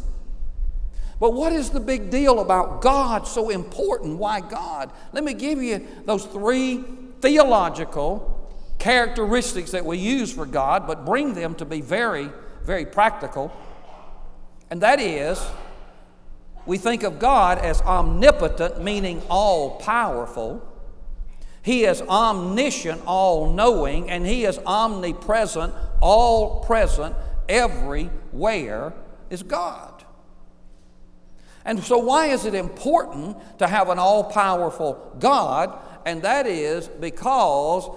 But 1.20 1.34
what 1.34 1.54
is 1.54 1.72
the 1.72 1.80
big 1.80 2.12
deal 2.12 2.40
about 2.40 2.84
God 2.84 3.26
so 3.26 3.50
important? 3.50 4.20
Why 4.20 4.42
God? 4.42 4.92
Let 5.12 5.24
me 5.24 5.34
give 5.34 5.60
you 5.60 5.84
those 6.06 6.24
three 6.28 6.84
theological 7.22 8.48
characteristics 8.78 9.72
that 9.72 9.84
we 9.84 9.98
use 9.98 10.32
for 10.32 10.46
God, 10.46 10.86
but 10.86 11.04
bring 11.04 11.34
them 11.34 11.56
to 11.56 11.66
be 11.66 11.82
very, 11.82 12.30
very 12.64 12.86
practical. 12.86 13.52
And 14.70 14.82
that 14.82 15.00
is, 15.00 15.44
we 16.68 16.78
think 16.78 17.02
of 17.02 17.18
God 17.18 17.58
as 17.58 17.82
omnipotent, 17.82 18.84
meaning 18.84 19.20
all 19.32 19.80
powerful. 19.80 20.62
He 21.64 21.86
is 21.86 22.02
omniscient, 22.02 23.02
all 23.06 23.54
knowing, 23.54 24.10
and 24.10 24.26
He 24.26 24.46
is 24.46 24.60
omnipresent, 24.66 25.74
all 26.02 26.64
present, 26.64 27.16
everywhere 27.48 28.94
is 29.30 29.44
God. 29.44 30.04
And 31.64 31.84
so, 31.84 32.00
why 32.00 32.28
is 32.28 32.46
it 32.46 32.56
important 32.56 33.38
to 33.60 33.68
have 33.68 33.90
an 33.90 34.00
all 34.00 34.24
powerful 34.24 35.16
God? 35.20 35.78
And 36.06 36.24
that 36.24 36.48
is 36.48 36.88
because 36.88 37.88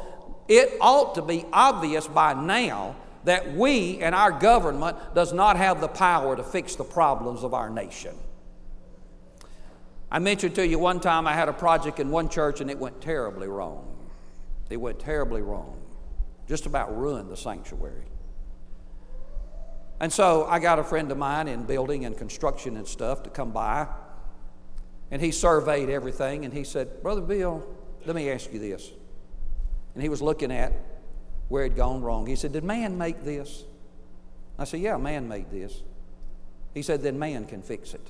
it 0.48 0.76
ought 0.80 1.14
to 1.14 1.22
be 1.22 1.46
obvious 1.52 2.06
by 2.06 2.34
now 2.34 2.96
that 3.24 3.54
we 3.54 4.00
and 4.00 4.14
our 4.14 4.30
government 4.30 4.98
does 5.14 5.32
not 5.32 5.56
have 5.56 5.80
the 5.80 5.88
power 5.88 6.36
to 6.36 6.42
fix 6.42 6.76
the 6.76 6.84
problems 6.84 7.42
of 7.42 7.54
our 7.54 7.70
nation. 7.70 8.14
I 10.14 10.20
mentioned 10.20 10.54
to 10.54 10.64
you 10.64 10.78
one 10.78 11.00
time 11.00 11.26
I 11.26 11.32
had 11.32 11.48
a 11.48 11.52
project 11.52 11.98
in 11.98 12.08
one 12.08 12.28
church 12.28 12.60
and 12.60 12.70
it 12.70 12.78
went 12.78 13.00
terribly 13.00 13.48
wrong. 13.48 13.96
It 14.70 14.76
went 14.76 15.00
terribly 15.00 15.42
wrong. 15.42 15.76
Just 16.46 16.66
about 16.66 16.96
ruined 16.96 17.28
the 17.28 17.36
sanctuary. 17.36 18.04
And 19.98 20.12
so 20.12 20.44
I 20.44 20.60
got 20.60 20.78
a 20.78 20.84
friend 20.84 21.10
of 21.10 21.18
mine 21.18 21.48
in 21.48 21.64
building 21.64 22.04
and 22.04 22.16
construction 22.16 22.76
and 22.76 22.86
stuff 22.86 23.24
to 23.24 23.30
come 23.30 23.50
by. 23.50 23.88
And 25.10 25.20
he 25.20 25.32
surveyed 25.32 25.90
everything 25.90 26.44
and 26.44 26.54
he 26.54 26.62
said, 26.62 27.02
Brother 27.02 27.20
Bill, 27.20 27.66
let 28.06 28.14
me 28.14 28.30
ask 28.30 28.52
you 28.52 28.60
this. 28.60 28.92
And 29.94 30.02
he 30.04 30.08
was 30.08 30.22
looking 30.22 30.52
at 30.52 30.74
where 31.48 31.64
it 31.64 31.70
had 31.70 31.76
gone 31.76 32.02
wrong. 32.02 32.28
He 32.28 32.36
said, 32.36 32.52
Did 32.52 32.62
man 32.62 32.96
make 32.96 33.24
this? 33.24 33.64
I 34.60 34.62
said, 34.62 34.78
Yeah, 34.78 34.96
man 34.96 35.26
made 35.26 35.50
this. 35.50 35.82
He 36.72 36.82
said, 36.82 37.02
Then 37.02 37.18
man 37.18 37.46
can 37.46 37.62
fix 37.62 37.94
it. 37.94 38.06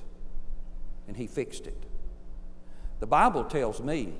And 1.07 1.17
he 1.17 1.25
fixed 1.25 1.65
it. 1.65 1.83
The 2.99 3.07
Bible 3.07 3.43
tells 3.43 3.81
me 3.81 4.13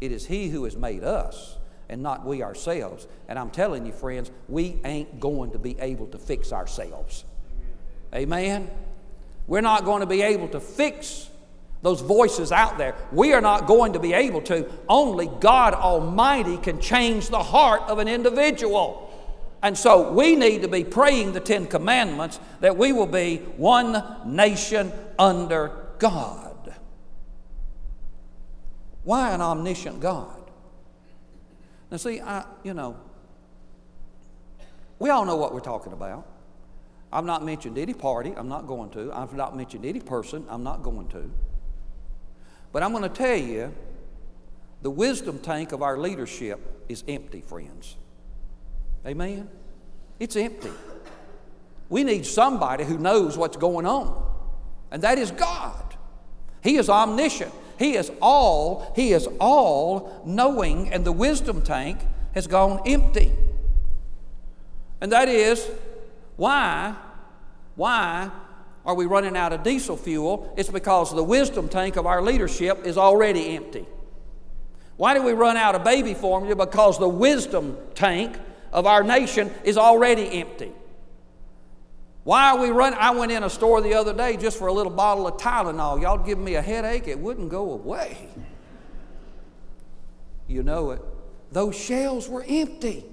it 0.00 0.12
is 0.12 0.26
he 0.26 0.48
who 0.48 0.64
has 0.64 0.76
made 0.76 1.04
us 1.04 1.58
and 1.88 2.02
not 2.02 2.24
we 2.24 2.42
ourselves. 2.42 3.06
And 3.28 3.38
I'm 3.38 3.50
telling 3.50 3.86
you, 3.86 3.92
friends, 3.92 4.30
we 4.48 4.78
ain't 4.84 5.20
going 5.20 5.52
to 5.52 5.58
be 5.58 5.78
able 5.78 6.06
to 6.08 6.18
fix 6.18 6.52
ourselves. 6.52 7.24
Amen? 8.14 8.70
We're 9.46 9.60
not 9.60 9.84
going 9.84 10.00
to 10.00 10.06
be 10.06 10.22
able 10.22 10.48
to 10.48 10.60
fix 10.60 11.28
those 11.82 12.00
voices 12.00 12.50
out 12.50 12.78
there. 12.78 12.96
We 13.12 13.34
are 13.34 13.42
not 13.42 13.66
going 13.66 13.92
to 13.92 13.98
be 13.98 14.14
able 14.14 14.40
to. 14.42 14.70
Only 14.88 15.28
God 15.40 15.74
Almighty 15.74 16.56
can 16.56 16.80
change 16.80 17.28
the 17.28 17.42
heart 17.42 17.82
of 17.82 17.98
an 17.98 18.08
individual. 18.08 19.10
And 19.62 19.76
so 19.76 20.10
we 20.12 20.34
need 20.34 20.62
to 20.62 20.68
be 20.68 20.84
praying 20.84 21.32
the 21.32 21.40
Ten 21.40 21.66
Commandments 21.66 22.40
that 22.60 22.76
we 22.76 22.92
will 22.92 23.06
be 23.06 23.36
one 23.56 24.02
nation 24.24 24.92
under 25.18 25.72
God. 25.98 26.43
Why 29.04 29.32
an 29.32 29.40
omniscient 29.40 30.00
God? 30.00 30.50
Now, 31.90 31.98
see, 31.98 32.20
I, 32.20 32.44
you 32.62 32.74
know, 32.74 32.96
we 34.98 35.10
all 35.10 35.24
know 35.24 35.36
what 35.36 35.52
we're 35.52 35.60
talking 35.60 35.92
about. 35.92 36.26
I've 37.12 37.24
not 37.24 37.44
mentioned 37.44 37.78
any 37.78 37.94
party, 37.94 38.32
I'm 38.36 38.48
not 38.48 38.66
going 38.66 38.90
to. 38.90 39.12
I've 39.12 39.34
not 39.34 39.56
mentioned 39.56 39.84
any 39.84 40.00
person, 40.00 40.44
I'm 40.48 40.64
not 40.64 40.82
going 40.82 41.08
to. 41.08 41.30
But 42.72 42.82
I'm 42.82 42.90
going 42.90 43.04
to 43.04 43.08
tell 43.08 43.36
you 43.36 43.72
the 44.82 44.90
wisdom 44.90 45.38
tank 45.38 45.72
of 45.72 45.82
our 45.82 45.96
leadership 45.96 46.84
is 46.88 47.04
empty, 47.06 47.40
friends. 47.40 47.96
Amen? 49.06 49.48
It's 50.18 50.34
empty. 50.34 50.72
We 51.88 52.02
need 52.02 52.26
somebody 52.26 52.84
who 52.84 52.98
knows 52.98 53.38
what's 53.38 53.56
going 53.56 53.86
on, 53.86 54.34
and 54.90 55.02
that 55.02 55.18
is 55.18 55.30
God. 55.30 55.94
He 56.62 56.76
is 56.76 56.88
omniscient. 56.88 57.52
He 57.78 57.94
is 57.94 58.10
all, 58.20 58.92
He 58.96 59.12
is 59.12 59.28
all 59.40 60.22
knowing, 60.24 60.92
and 60.92 61.04
the 61.04 61.12
wisdom 61.12 61.62
tank 61.62 61.98
has 62.34 62.46
gone 62.46 62.80
empty. 62.86 63.32
And 65.00 65.12
that 65.12 65.28
is 65.28 65.70
why, 66.36 66.96
why 67.76 68.30
are 68.86 68.94
we 68.94 69.06
running 69.06 69.36
out 69.36 69.52
of 69.52 69.62
diesel 69.62 69.96
fuel? 69.96 70.52
It's 70.56 70.70
because 70.70 71.14
the 71.14 71.24
wisdom 71.24 71.68
tank 71.68 71.96
of 71.96 72.06
our 72.06 72.22
leadership 72.22 72.84
is 72.84 72.98
already 72.98 73.56
empty. 73.56 73.86
Why 74.96 75.14
do 75.14 75.22
we 75.22 75.32
run 75.32 75.56
out 75.56 75.74
of 75.74 75.84
baby 75.84 76.14
formula? 76.14 76.54
Because 76.54 76.98
the 76.98 77.08
wisdom 77.08 77.76
tank 77.94 78.38
of 78.72 78.86
our 78.86 79.02
nation 79.02 79.50
is 79.64 79.76
already 79.76 80.40
empty. 80.40 80.72
Why 82.24 82.50
are 82.50 82.58
we 82.58 82.70
running? 82.70 82.98
I 82.98 83.10
went 83.10 83.32
in 83.32 83.44
a 83.44 83.50
store 83.50 83.82
the 83.82 83.94
other 83.94 84.14
day 84.14 84.36
just 84.36 84.58
for 84.58 84.66
a 84.66 84.72
little 84.72 84.92
bottle 84.92 85.26
of 85.26 85.36
Tylenol. 85.36 86.00
Y'all 86.00 86.18
give 86.18 86.38
me 86.38 86.54
a 86.54 86.62
headache, 86.62 87.06
it 87.06 87.18
wouldn't 87.18 87.50
go 87.50 87.72
away. 87.72 88.28
You 90.46 90.62
know 90.62 90.90
it. 90.90 91.02
Those 91.52 91.76
shelves 91.78 92.28
were 92.28 92.44
empty. 92.48 93.04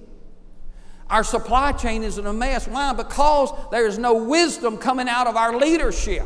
Our 1.10 1.25
supply 1.25 1.74
chain 1.74 2.03
is 2.03 2.18
in 2.18 2.25
a 2.25 2.34
mess. 2.34 2.68
Why? 2.68 2.94
Because 2.94 3.51
there 3.70 3.86
is 3.86 3.98
no 3.98 4.13
wisdom 4.13 4.77
coming 4.77 5.10
out 5.10 5.27
of 5.27 5.36
our 5.36 5.58
leadership. 5.58 6.25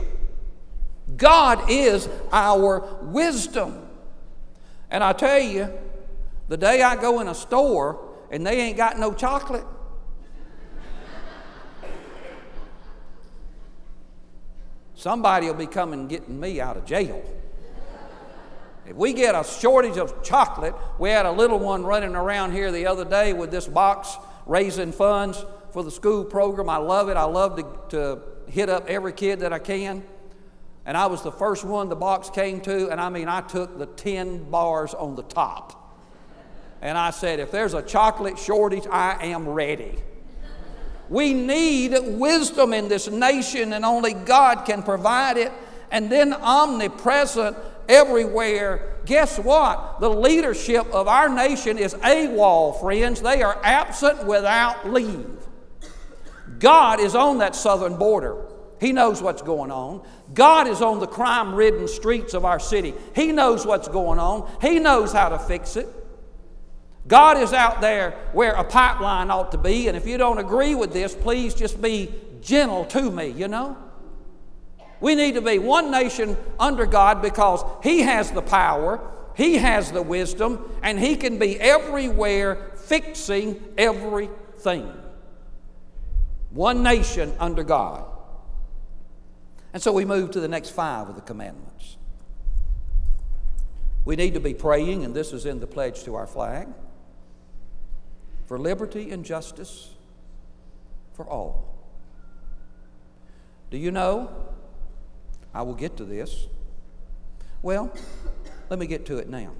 God 1.17 1.69
is 1.69 2.07
our 2.31 2.99
wisdom. 3.01 3.87
And 4.91 5.03
I 5.03 5.13
tell 5.13 5.39
you, 5.39 5.73
the 6.47 6.57
day 6.57 6.83
I 6.83 6.95
go 6.95 7.19
in 7.19 7.27
a 7.27 7.35
store 7.35 7.99
and 8.29 8.45
they 8.45 8.61
ain't 8.61 8.77
got 8.77 8.99
no 8.99 9.13
chocolate, 9.13 9.65
somebody 14.95 15.47
will 15.47 15.53
be 15.53 15.67
coming 15.67 16.07
getting 16.07 16.39
me 16.39 16.59
out 16.59 16.77
of 16.77 16.85
jail. 16.85 17.23
If 18.87 18.95
we 18.95 19.13
get 19.13 19.33
a 19.33 19.43
shortage 19.43 19.97
of 19.97 20.23
chocolate, 20.23 20.75
we 20.99 21.09
had 21.09 21.25
a 21.25 21.31
little 21.31 21.57
one 21.57 21.83
running 21.83 22.15
around 22.15 22.51
here 22.51 22.71
the 22.71 22.85
other 22.85 23.05
day 23.05 23.33
with 23.33 23.49
this 23.49 23.67
box 23.67 24.15
raising 24.45 24.91
funds 24.91 25.43
for 25.71 25.83
the 25.83 25.91
school 25.91 26.23
program. 26.23 26.69
I 26.69 26.77
love 26.77 27.09
it. 27.09 27.17
I 27.17 27.23
love 27.23 27.57
to, 27.57 27.97
to 27.97 28.21
hit 28.51 28.69
up 28.69 28.87
every 28.87 29.11
kid 29.11 29.39
that 29.39 29.51
I 29.51 29.59
can. 29.59 30.03
And 30.85 30.95
I 30.95 31.07
was 31.07 31.23
the 31.23 31.31
first 31.31 31.63
one 31.63 31.89
the 31.89 31.95
box 31.95 32.29
came 32.29 32.61
to, 32.61 32.89
and 32.89 33.01
I 33.01 33.09
mean, 33.09 33.27
I 33.27 33.41
took 33.41 33.79
the 33.79 33.87
10 33.87 34.51
bars 34.51 34.93
on 34.93 35.15
the 35.15 35.23
top. 35.23 35.81
And 36.81 36.95
I 36.95 37.09
said, 37.09 37.39
if 37.39 37.49
there's 37.49 37.73
a 37.73 37.81
chocolate 37.81 38.37
shortage, 38.37 38.85
I 38.91 39.25
am 39.25 39.49
ready. 39.49 39.97
We 41.09 41.33
need 41.33 41.97
wisdom 42.17 42.73
in 42.73 42.87
this 42.87 43.07
nation, 43.09 43.73
and 43.73 43.85
only 43.85 44.13
God 44.13 44.65
can 44.65 44.83
provide 44.83 45.37
it. 45.37 45.51
And 45.91 46.11
then 46.11 46.33
omnipresent 46.33 47.55
everywhere. 47.87 48.97
Guess 49.05 49.39
what? 49.39 49.99
The 49.99 50.09
leadership 50.09 50.87
of 50.87 51.07
our 51.07 51.29
nation 51.29 51.77
is 51.77 51.93
AWOL, 51.93 52.79
friends. 52.81 53.21
They 53.21 53.43
are 53.43 53.59
absent 53.63 54.25
without 54.25 54.91
leave. 54.91 55.37
God 56.59 56.99
is 56.99 57.15
on 57.15 57.37
that 57.39 57.55
southern 57.55 57.97
border. 57.97 58.37
He 58.79 58.91
knows 58.91 59.21
what's 59.21 59.41
going 59.41 59.71
on. 59.71 60.05
God 60.33 60.67
is 60.67 60.81
on 60.81 60.99
the 60.99 61.07
crime 61.07 61.55
ridden 61.55 61.87
streets 61.87 62.33
of 62.33 62.45
our 62.45 62.59
city. 62.59 62.93
He 63.13 63.31
knows 63.31 63.65
what's 63.65 63.87
going 63.87 64.19
on. 64.19 64.49
He 64.61 64.79
knows 64.79 65.13
how 65.13 65.29
to 65.29 65.39
fix 65.39 65.75
it. 65.75 65.87
God 67.07 67.37
is 67.37 67.53
out 67.53 67.81
there 67.81 68.11
where 68.33 68.53
a 68.53 68.63
pipeline 68.63 69.29
ought 69.29 69.51
to 69.51 69.57
be, 69.57 69.87
and 69.87 69.95
if 69.95 70.07
you 70.07 70.17
don't 70.17 70.39
agree 70.39 70.73
with 70.73 70.91
this, 70.91 71.13
please 71.13 71.53
just 71.53 71.81
be 71.81 72.13
gentle 72.41 72.85
to 72.85 73.11
me, 73.11 73.27
you 73.27 73.47
know? 73.47 73.77
We 74.99 75.13
need 75.13 75.35
to 75.35 75.41
be 75.41 75.59
one 75.59 75.91
nation 75.91 76.35
under 76.59 76.85
God 76.85 77.21
because 77.21 77.63
He 77.83 78.01
has 78.01 78.31
the 78.31 78.41
power, 78.41 78.99
He 79.35 79.55
has 79.55 79.91
the 79.91 80.01
wisdom, 80.01 80.67
and 80.81 80.99
He 80.99 81.15
can 81.15 81.37
be 81.37 81.59
everywhere 81.59 82.71
fixing 82.75 83.63
everything. 83.77 84.91
One 86.49 86.81
nation 86.81 87.33
under 87.39 87.63
God. 87.63 88.05
And 89.73 89.83
so 89.83 89.91
we 89.91 90.05
move 90.05 90.31
to 90.31 90.39
the 90.39 90.47
next 90.47 90.69
five 90.69 91.09
of 91.09 91.15
the 91.15 91.21
commandments. 91.21 91.97
We 94.05 94.15
need 94.15 94.35
to 94.35 94.39
be 94.39 94.53
praying, 94.53 95.03
and 95.03 95.13
this 95.13 95.33
is 95.33 95.45
in 95.45 95.59
the 95.59 95.67
pledge 95.67 96.03
to 96.03 96.15
our 96.15 96.27
flag, 96.27 96.67
for 98.47 98.57
liberty 98.59 99.11
and 99.11 99.25
justice 99.25 99.95
for 101.13 101.25
all. 101.25 101.73
Do 103.71 103.77
you 103.77 103.91
know 103.91 104.29
I 105.55 105.61
will 105.61 105.73
get 105.73 105.95
to 105.97 106.03
this. 106.03 106.47
Well, 107.61 107.91
let 108.69 108.77
me 108.77 108.87
get 108.87 109.05
to 109.05 109.17
it 109.17 109.29
now. 109.29 109.53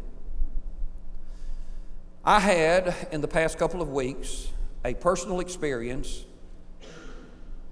I 2.26 2.42
had, 2.42 2.94
in 3.14 3.22
the 3.22 3.30
past 3.30 3.58
couple 3.58 3.82
of 3.82 3.90
weeks, 3.90 4.50
a 4.84 4.94
personal 4.94 5.40
experience 5.40 6.26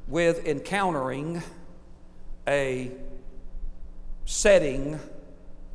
with 0.07 0.47
encountering 0.47 1.43
a 2.47 2.91
setting 4.23 5.01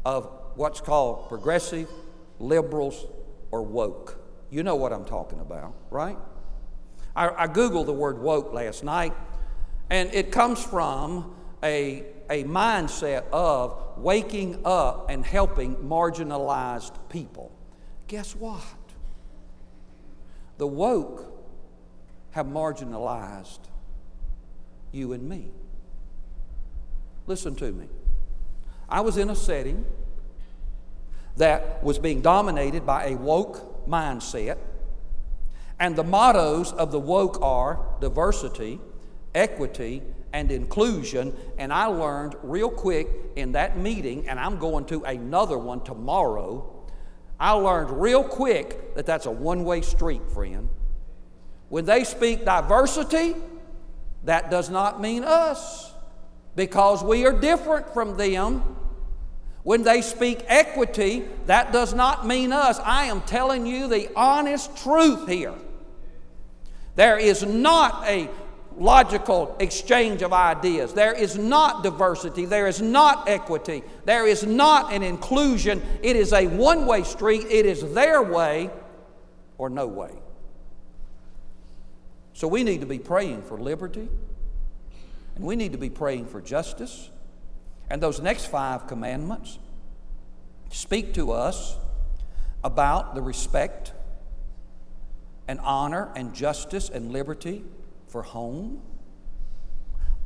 of 0.06 0.30
what's 0.54 0.80
called 0.80 1.28
progressive, 1.28 1.90
liberals, 2.38 3.04
or 3.50 3.62
woke. 3.62 4.18
You 4.50 4.62
know 4.62 4.76
what 4.76 4.92
I'm 4.92 5.04
talking 5.04 5.40
about, 5.40 5.74
right? 5.90 6.18
I, 7.14 7.44
I 7.44 7.46
Googled 7.48 7.86
the 7.86 7.92
word 7.92 8.20
woke 8.20 8.52
last 8.52 8.82
night, 8.84 9.14
and 9.90 10.12
it 10.12 10.32
comes 10.32 10.62
from 10.62 11.34
a 11.62 12.04
a 12.30 12.44
mindset 12.44 13.24
of 13.30 13.76
waking 13.96 14.60
up 14.64 15.10
and 15.10 15.24
helping 15.24 15.76
marginalized 15.76 16.92
people. 17.08 17.50
Guess 18.06 18.36
what? 18.36 18.62
The 20.58 20.66
woke 20.66 21.32
have 22.32 22.46
marginalized 22.46 23.60
you 24.92 25.12
and 25.12 25.28
me. 25.28 25.50
Listen 27.26 27.54
to 27.56 27.72
me. 27.72 27.88
I 28.88 29.00
was 29.00 29.16
in 29.16 29.30
a 29.30 29.36
setting 29.36 29.84
that 31.36 31.82
was 31.84 31.98
being 31.98 32.20
dominated 32.20 32.84
by 32.84 33.06
a 33.06 33.16
woke 33.16 33.67
mindset, 33.88 34.58
and 35.80 35.96
the 35.96 36.04
mottos 36.04 36.72
of 36.72 36.90
the 36.90 36.98
woke 36.98 37.40
are 37.40 37.80
diversity, 38.00 38.80
equity, 39.34 40.02
and 40.32 40.50
inclusion. 40.50 41.34
And 41.56 41.72
I 41.72 41.86
learned 41.86 42.36
real 42.42 42.70
quick 42.70 43.08
in 43.36 43.52
that 43.52 43.78
meeting, 43.78 44.28
and 44.28 44.38
I'm 44.38 44.58
going 44.58 44.84
to 44.86 45.04
another 45.04 45.58
one 45.58 45.82
tomorrow. 45.82 46.74
I 47.38 47.52
learned 47.52 48.00
real 48.00 48.24
quick 48.24 48.94
that 48.96 49.06
that's 49.06 49.26
a 49.26 49.30
one 49.30 49.64
way 49.64 49.80
street, 49.82 50.28
friend. 50.30 50.68
When 51.68 51.84
they 51.84 52.04
speak 52.04 52.44
diversity, 52.44 53.36
that 54.24 54.50
does 54.50 54.68
not 54.70 55.00
mean 55.00 55.22
us 55.22 55.92
because 56.56 57.04
we 57.04 57.24
are 57.24 57.32
different 57.32 57.94
from 57.94 58.16
them. 58.16 58.76
When 59.68 59.82
they 59.82 60.00
speak 60.00 60.46
equity, 60.46 61.26
that 61.44 61.74
does 61.74 61.92
not 61.92 62.26
mean 62.26 62.54
us. 62.54 62.80
I 62.82 63.04
am 63.04 63.20
telling 63.20 63.66
you 63.66 63.86
the 63.86 64.08
honest 64.16 64.74
truth 64.78 65.28
here. 65.28 65.52
There 66.96 67.18
is 67.18 67.44
not 67.44 68.02
a 68.06 68.30
logical 68.78 69.54
exchange 69.60 70.22
of 70.22 70.32
ideas. 70.32 70.94
There 70.94 71.12
is 71.12 71.36
not 71.36 71.82
diversity. 71.82 72.46
There 72.46 72.66
is 72.66 72.80
not 72.80 73.28
equity. 73.28 73.82
There 74.06 74.26
is 74.26 74.42
not 74.46 74.90
an 74.90 75.02
inclusion. 75.02 75.82
It 76.02 76.16
is 76.16 76.32
a 76.32 76.46
one 76.46 76.86
way 76.86 77.02
street. 77.02 77.44
It 77.50 77.66
is 77.66 77.92
their 77.92 78.22
way 78.22 78.70
or 79.58 79.68
no 79.68 79.86
way. 79.86 80.14
So 82.32 82.48
we 82.48 82.62
need 82.62 82.80
to 82.80 82.86
be 82.86 82.98
praying 82.98 83.42
for 83.42 83.58
liberty 83.58 84.08
and 85.36 85.44
we 85.44 85.56
need 85.56 85.72
to 85.72 85.78
be 85.78 85.90
praying 85.90 86.24
for 86.24 86.40
justice. 86.40 87.10
And 87.90 88.02
those 88.02 88.20
next 88.20 88.46
five 88.46 88.86
commandments 88.86 89.58
speak 90.70 91.14
to 91.14 91.32
us 91.32 91.76
about 92.62 93.14
the 93.14 93.22
respect 93.22 93.92
and 95.46 95.58
honor 95.60 96.10
and 96.14 96.34
justice 96.34 96.90
and 96.90 97.10
liberty 97.10 97.64
for 98.08 98.22
home, 98.22 98.82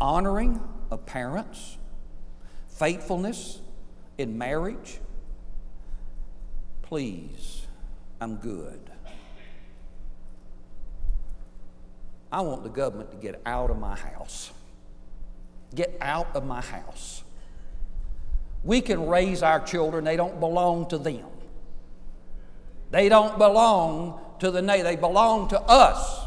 honoring 0.00 0.60
of 0.90 1.06
parents, 1.06 1.78
faithfulness 2.68 3.60
in 4.18 4.36
marriage. 4.36 4.98
Please, 6.82 7.66
I'm 8.20 8.36
good. 8.36 8.80
I 12.32 12.40
want 12.40 12.62
the 12.62 12.70
government 12.70 13.10
to 13.12 13.16
get 13.18 13.40
out 13.46 13.70
of 13.70 13.78
my 13.78 13.94
house. 13.94 14.50
Get 15.74 15.96
out 16.00 16.34
of 16.34 16.44
my 16.44 16.60
house. 16.60 17.22
We 18.64 18.80
can 18.80 19.08
raise 19.08 19.42
our 19.42 19.60
children, 19.60 20.04
they 20.04 20.16
don't 20.16 20.38
belong 20.40 20.88
to 20.88 20.98
them. 20.98 21.26
They 22.90 23.08
don't 23.08 23.38
belong 23.38 24.20
to 24.40 24.50
the 24.50 24.62
nation, 24.62 24.84
they 24.84 24.96
belong 24.96 25.48
to 25.48 25.60
us. 25.60 26.20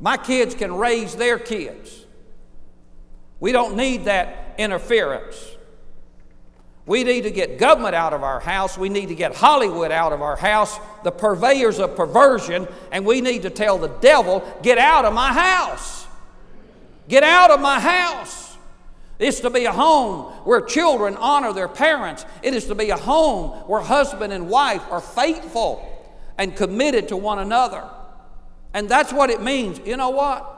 My 0.00 0.16
kids 0.16 0.54
can 0.54 0.74
raise 0.74 1.14
their 1.14 1.38
kids. 1.38 2.06
We 3.38 3.52
don't 3.52 3.76
need 3.76 4.06
that 4.06 4.54
interference. 4.58 5.36
We 6.84 7.04
need 7.04 7.22
to 7.22 7.30
get 7.30 7.58
government 7.58 7.94
out 7.94 8.12
of 8.12 8.24
our 8.24 8.40
house. 8.40 8.76
We 8.76 8.88
need 8.88 9.08
to 9.08 9.14
get 9.14 9.36
Hollywood 9.36 9.92
out 9.92 10.12
of 10.12 10.20
our 10.20 10.36
house, 10.36 10.78
the 11.04 11.12
purveyors 11.12 11.78
of 11.78 11.94
perversion, 11.94 12.66
and 12.90 13.06
we 13.06 13.20
need 13.20 13.42
to 13.42 13.50
tell 13.50 13.78
the 13.78 13.88
devil, 13.88 14.42
get 14.62 14.78
out 14.78 15.04
of 15.04 15.14
my 15.14 15.32
house. 15.32 16.06
Get 17.08 17.22
out 17.22 17.50
of 17.50 17.60
my 17.60 17.78
house. 17.78 18.51
It's 19.22 19.40
to 19.40 19.50
be 19.50 19.64
a 19.64 19.72
home 19.72 20.32
where 20.44 20.60
children 20.60 21.16
honor 21.16 21.52
their 21.52 21.68
parents. 21.68 22.24
It 22.42 22.54
is 22.54 22.66
to 22.66 22.74
be 22.74 22.90
a 22.90 22.96
home 22.96 23.50
where 23.68 23.80
husband 23.80 24.32
and 24.32 24.48
wife 24.48 24.82
are 24.90 25.00
faithful 25.00 25.88
and 26.38 26.56
committed 26.56 27.08
to 27.08 27.16
one 27.16 27.38
another. 27.38 27.84
And 28.74 28.88
that's 28.88 29.12
what 29.12 29.30
it 29.30 29.42
means. 29.42 29.80
You 29.84 29.96
know 29.96 30.10
what? 30.10 30.48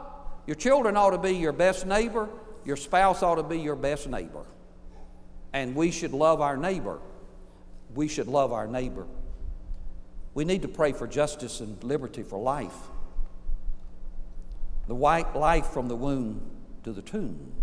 Your 0.46 0.56
children 0.56 0.96
ought 0.96 1.10
to 1.10 1.18
be 1.18 1.36
your 1.36 1.52
best 1.52 1.86
neighbor, 1.86 2.28
your 2.64 2.76
spouse 2.76 3.22
ought 3.22 3.36
to 3.36 3.42
be 3.42 3.58
your 3.58 3.76
best 3.76 4.08
neighbor 4.08 4.44
and 5.54 5.76
we 5.76 5.92
should 5.92 6.12
love 6.12 6.40
our 6.40 6.56
neighbor. 6.56 6.98
We 7.94 8.08
should 8.08 8.26
love 8.26 8.52
our 8.52 8.66
neighbor. 8.66 9.06
We 10.34 10.44
need 10.44 10.62
to 10.62 10.68
pray 10.68 10.92
for 10.92 11.06
justice 11.06 11.60
and 11.60 11.82
liberty 11.84 12.24
for 12.24 12.40
life. 12.40 12.76
The 14.88 14.96
white 14.96 15.36
life 15.36 15.68
from 15.68 15.86
the 15.86 15.94
womb 15.94 16.42
to 16.82 16.92
the 16.92 17.02
tomb. 17.02 17.53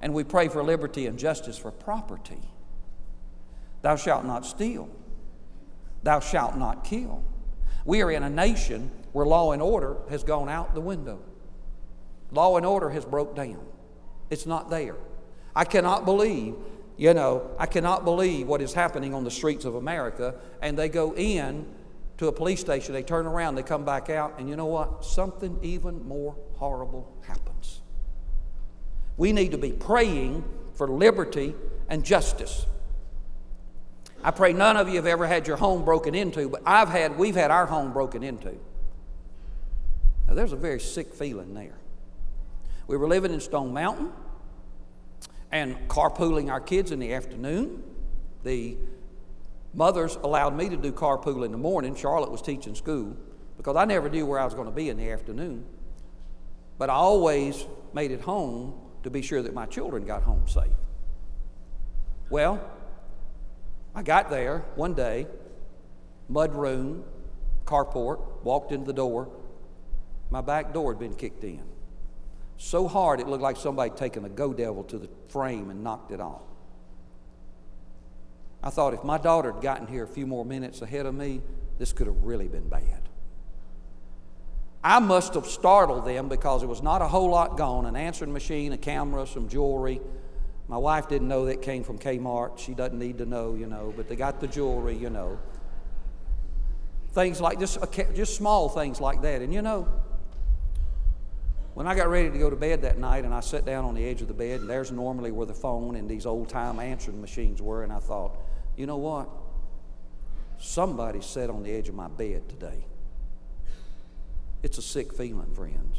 And 0.00 0.12
we 0.12 0.24
pray 0.24 0.48
for 0.48 0.62
liberty 0.62 1.06
and 1.06 1.18
justice 1.18 1.56
for 1.56 1.70
property. 1.70 2.40
Thou 3.82 3.96
shalt 3.96 4.24
not 4.24 4.44
steal. 4.44 4.88
Thou 6.02 6.20
shalt 6.20 6.56
not 6.56 6.84
kill. 6.84 7.22
We 7.84 8.02
are 8.02 8.10
in 8.10 8.22
a 8.22 8.30
nation 8.30 8.90
where 9.12 9.26
law 9.26 9.52
and 9.52 9.62
order 9.62 9.96
has 10.10 10.24
gone 10.24 10.48
out 10.48 10.74
the 10.74 10.80
window. 10.80 11.20
Law 12.32 12.56
and 12.56 12.66
order 12.66 12.90
has 12.90 13.04
broke 13.04 13.36
down. 13.36 13.64
It's 14.28 14.46
not 14.46 14.70
there. 14.70 14.96
I 15.54 15.64
cannot 15.64 16.04
believe, 16.04 16.54
you 16.96 17.14
know, 17.14 17.50
I 17.58 17.66
cannot 17.66 18.04
believe 18.04 18.46
what 18.46 18.60
is 18.60 18.74
happening 18.74 19.14
on 19.14 19.24
the 19.24 19.30
streets 19.30 19.64
of 19.64 19.76
America. 19.76 20.34
And 20.60 20.76
they 20.76 20.88
go 20.88 21.14
in 21.14 21.66
to 22.18 22.28
a 22.28 22.32
police 22.32 22.60
station, 22.60 22.94
they 22.94 23.02
turn 23.02 23.26
around, 23.26 23.54
they 23.54 23.62
come 23.62 23.84
back 23.84 24.10
out, 24.10 24.38
and 24.38 24.48
you 24.48 24.56
know 24.56 24.66
what? 24.66 25.04
Something 25.04 25.58
even 25.62 26.06
more 26.08 26.34
horrible 26.54 27.14
happens. 27.26 27.82
We 29.16 29.32
need 29.32 29.52
to 29.52 29.58
be 29.58 29.72
praying 29.72 30.44
for 30.74 30.88
liberty 30.88 31.54
and 31.88 32.04
justice. 32.04 32.66
I 34.22 34.30
pray 34.30 34.52
none 34.52 34.76
of 34.76 34.88
you 34.88 34.96
have 34.96 35.06
ever 35.06 35.26
had 35.26 35.46
your 35.46 35.56
home 35.56 35.84
broken 35.84 36.14
into, 36.14 36.48
but 36.48 36.62
I've 36.66 36.88
had, 36.88 37.16
we've 37.16 37.36
had 37.36 37.50
our 37.50 37.66
home 37.66 37.92
broken 37.92 38.22
into. 38.22 38.54
Now, 40.26 40.34
there's 40.34 40.52
a 40.52 40.56
very 40.56 40.80
sick 40.80 41.14
feeling 41.14 41.54
there. 41.54 41.78
We 42.88 42.96
were 42.96 43.08
living 43.08 43.32
in 43.32 43.40
Stone 43.40 43.72
Mountain 43.72 44.12
and 45.52 45.76
carpooling 45.88 46.50
our 46.50 46.60
kids 46.60 46.90
in 46.90 46.98
the 46.98 47.14
afternoon. 47.14 47.82
The 48.42 48.76
mothers 49.74 50.16
allowed 50.16 50.56
me 50.56 50.68
to 50.68 50.76
do 50.76 50.92
carpool 50.92 51.44
in 51.44 51.52
the 51.52 51.58
morning. 51.58 51.94
Charlotte 51.94 52.30
was 52.30 52.42
teaching 52.42 52.74
school 52.74 53.16
because 53.56 53.76
I 53.76 53.84
never 53.84 54.08
knew 54.08 54.26
where 54.26 54.40
I 54.40 54.44
was 54.44 54.54
going 54.54 54.66
to 54.66 54.74
be 54.74 54.88
in 54.88 54.96
the 54.96 55.10
afternoon. 55.10 55.64
But 56.78 56.90
I 56.90 56.94
always 56.94 57.64
made 57.92 58.10
it 58.10 58.20
home 58.20 58.74
to 59.02 59.10
be 59.10 59.22
sure 59.22 59.42
that 59.42 59.54
my 59.54 59.66
children 59.66 60.04
got 60.04 60.22
home 60.22 60.46
safe. 60.46 60.72
Well, 62.30 62.60
I 63.94 64.02
got 64.02 64.30
there 64.30 64.64
one 64.74 64.94
day, 64.94 65.26
mud 66.28 66.54
room, 66.54 67.04
carport, 67.64 68.20
walked 68.42 68.72
into 68.72 68.86
the 68.86 68.92
door. 68.92 69.28
My 70.30 70.40
back 70.40 70.72
door 70.74 70.92
had 70.92 70.98
been 70.98 71.14
kicked 71.14 71.44
in 71.44 71.62
so 72.58 72.88
hard 72.88 73.20
it 73.20 73.28
looked 73.28 73.42
like 73.42 73.56
somebody 73.56 73.90
taken 73.90 74.24
a 74.24 74.28
go 74.28 74.52
devil 74.52 74.82
to 74.84 74.98
the 74.98 75.08
frame 75.28 75.70
and 75.70 75.84
knocked 75.84 76.10
it 76.10 76.20
off. 76.20 76.42
I 78.62 78.70
thought 78.70 78.94
if 78.94 79.04
my 79.04 79.18
daughter 79.18 79.52
had 79.52 79.62
gotten 79.62 79.86
here 79.86 80.04
a 80.04 80.08
few 80.08 80.26
more 80.26 80.44
minutes 80.44 80.82
ahead 80.82 81.06
of 81.06 81.14
me, 81.14 81.42
this 81.78 81.92
could 81.92 82.06
have 82.06 82.24
really 82.24 82.48
been 82.48 82.68
bad. 82.68 83.05
I 84.86 85.00
must 85.00 85.34
have 85.34 85.46
startled 85.46 86.04
them 86.04 86.28
because 86.28 86.60
there 86.60 86.68
was 86.68 86.80
not 86.80 87.02
a 87.02 87.08
whole 87.08 87.28
lot 87.28 87.56
gone 87.56 87.86
an 87.86 87.96
answering 87.96 88.32
machine, 88.32 88.72
a 88.72 88.78
camera, 88.78 89.26
some 89.26 89.48
jewelry. 89.48 90.00
My 90.68 90.76
wife 90.76 91.08
didn't 91.08 91.26
know 91.26 91.46
that 91.46 91.60
came 91.60 91.82
from 91.82 91.98
Kmart. 91.98 92.60
She 92.60 92.72
doesn't 92.72 92.96
need 92.96 93.18
to 93.18 93.26
know, 93.26 93.56
you 93.56 93.66
know, 93.66 93.92
but 93.96 94.08
they 94.08 94.14
got 94.14 94.38
the 94.38 94.46
jewelry, 94.46 94.96
you 94.96 95.10
know. 95.10 95.40
Things 97.14 97.40
like 97.40 97.58
just, 97.58 97.78
just 98.14 98.36
small 98.36 98.68
things 98.68 99.00
like 99.00 99.22
that. 99.22 99.42
And 99.42 99.52
you 99.52 99.60
know, 99.60 99.88
when 101.74 101.88
I 101.88 101.96
got 101.96 102.08
ready 102.08 102.30
to 102.30 102.38
go 102.38 102.48
to 102.48 102.54
bed 102.54 102.82
that 102.82 102.96
night 102.96 103.24
and 103.24 103.34
I 103.34 103.40
sat 103.40 103.66
down 103.66 103.84
on 103.84 103.96
the 103.96 104.04
edge 104.04 104.22
of 104.22 104.28
the 104.28 104.34
bed, 104.34 104.60
and 104.60 104.70
there's 104.70 104.92
normally 104.92 105.32
where 105.32 105.46
the 105.46 105.54
phone 105.54 105.96
and 105.96 106.08
these 106.08 106.26
old 106.26 106.48
time 106.48 106.78
answering 106.78 107.20
machines 107.20 107.60
were, 107.60 107.82
and 107.82 107.92
I 107.92 107.98
thought, 107.98 108.38
you 108.76 108.86
know 108.86 108.98
what? 108.98 109.28
Somebody 110.58 111.22
sat 111.22 111.50
on 111.50 111.64
the 111.64 111.72
edge 111.72 111.88
of 111.88 111.96
my 111.96 112.06
bed 112.06 112.48
today. 112.48 112.86
It's 114.66 114.78
a 114.78 114.82
sick 114.82 115.12
feeling, 115.12 115.54
friends. 115.54 115.96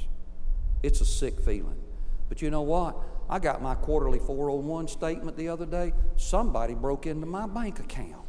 It's 0.83 0.99
a 0.99 1.05
sick 1.05 1.39
feeling. 1.39 1.79
But 2.27 2.41
you 2.41 2.49
know 2.49 2.63
what? 2.63 2.97
I 3.29 3.39
got 3.39 3.61
my 3.61 3.75
quarterly 3.75 4.19
401 4.19 4.89
statement 4.89 5.37
the 5.37 5.47
other 5.47 5.65
day. 5.65 5.93
Somebody 6.17 6.73
broke 6.73 7.05
into 7.05 7.25
my 7.25 7.47
bank 7.47 7.79
account. 7.79 8.27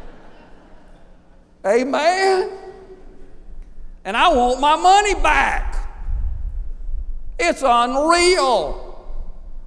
Amen. 1.66 2.52
And 4.06 4.16
I 4.16 4.28
want 4.28 4.60
my 4.62 4.76
money 4.76 5.12
back. 5.12 5.90
It's 7.38 7.62
unreal. 7.62 9.06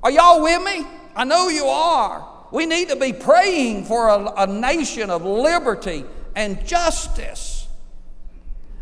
Are 0.02 0.10
y'all 0.10 0.42
with 0.42 0.64
me? 0.64 0.88
I 1.16 1.24
know 1.24 1.50
you 1.50 1.66
are. 1.66 2.48
We 2.52 2.66
need 2.66 2.90
to 2.90 2.96
be 2.96 3.14
praying 3.14 3.86
for 3.86 4.08
a, 4.08 4.34
a 4.38 4.48
nation 4.48 5.12
of 5.12 5.24
liberty 5.24 6.04
and 6.36 6.66
justice 6.66 7.57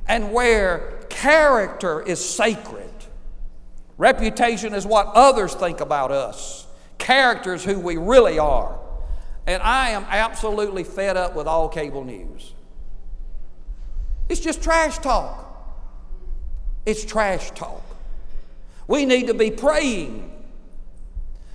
and 0.08 0.32
where 0.32 1.02
character 1.10 2.02
is 2.02 2.24
sacred. 2.24 2.92
Reputation 3.98 4.74
is 4.74 4.86
what 4.86 5.08
others 5.08 5.54
think 5.54 5.80
about 5.80 6.12
us, 6.12 6.68
character 6.98 7.54
is 7.54 7.64
who 7.64 7.80
we 7.80 7.98
really 7.98 8.40
are. 8.40 8.80
And 9.48 9.62
I 9.62 9.92
am 9.92 10.06
absolutely 10.10 10.84
fed 10.84 11.18
up 11.18 11.36
with 11.36 11.48
all 11.48 11.70
cable 11.70 12.04
news. 12.04 12.54
It's 14.28 14.42
just 14.42 14.64
trash 14.64 14.98
talk. 14.98 15.44
It's 16.86 17.06
trash 17.06 17.52
talk. 17.52 17.84
We 18.88 19.06
need 19.06 19.28
to 19.28 19.34
be 19.34 19.52
praying 19.52 20.32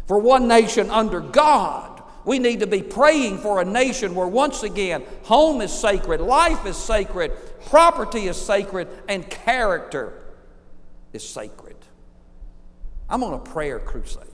for 0.06 0.18
one 0.18 0.48
nation 0.48 0.90
under 0.90 1.20
God. 1.20 1.89
We 2.24 2.38
need 2.38 2.60
to 2.60 2.66
be 2.66 2.82
praying 2.82 3.38
for 3.38 3.60
a 3.60 3.64
nation 3.64 4.14
where, 4.14 4.26
once 4.26 4.62
again, 4.62 5.04
home 5.22 5.60
is 5.60 5.72
sacred, 5.72 6.20
life 6.20 6.66
is 6.66 6.76
sacred, 6.76 7.32
property 7.66 8.26
is 8.26 8.36
sacred, 8.36 8.88
and 9.08 9.28
character 9.28 10.22
is 11.12 11.26
sacred. 11.26 11.76
I'm 13.08 13.24
on 13.24 13.34
a 13.34 13.38
prayer 13.38 13.78
crusade. 13.78 14.26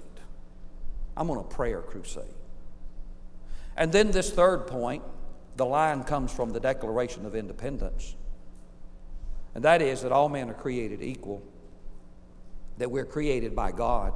I'm 1.16 1.30
on 1.30 1.38
a 1.38 1.44
prayer 1.44 1.80
crusade. 1.80 2.24
And 3.76 3.92
then, 3.92 4.10
this 4.10 4.30
third 4.30 4.66
point, 4.66 5.02
the 5.56 5.66
line 5.66 6.04
comes 6.04 6.32
from 6.32 6.52
the 6.52 6.60
Declaration 6.60 7.24
of 7.24 7.34
Independence. 7.34 8.14
And 9.54 9.64
that 9.64 9.80
is 9.80 10.02
that 10.02 10.12
all 10.12 10.28
men 10.28 10.50
are 10.50 10.54
created 10.54 11.02
equal 11.02 11.42
that 12.78 12.90
we're 12.90 13.06
created 13.06 13.56
by 13.56 13.72
God 13.72 14.12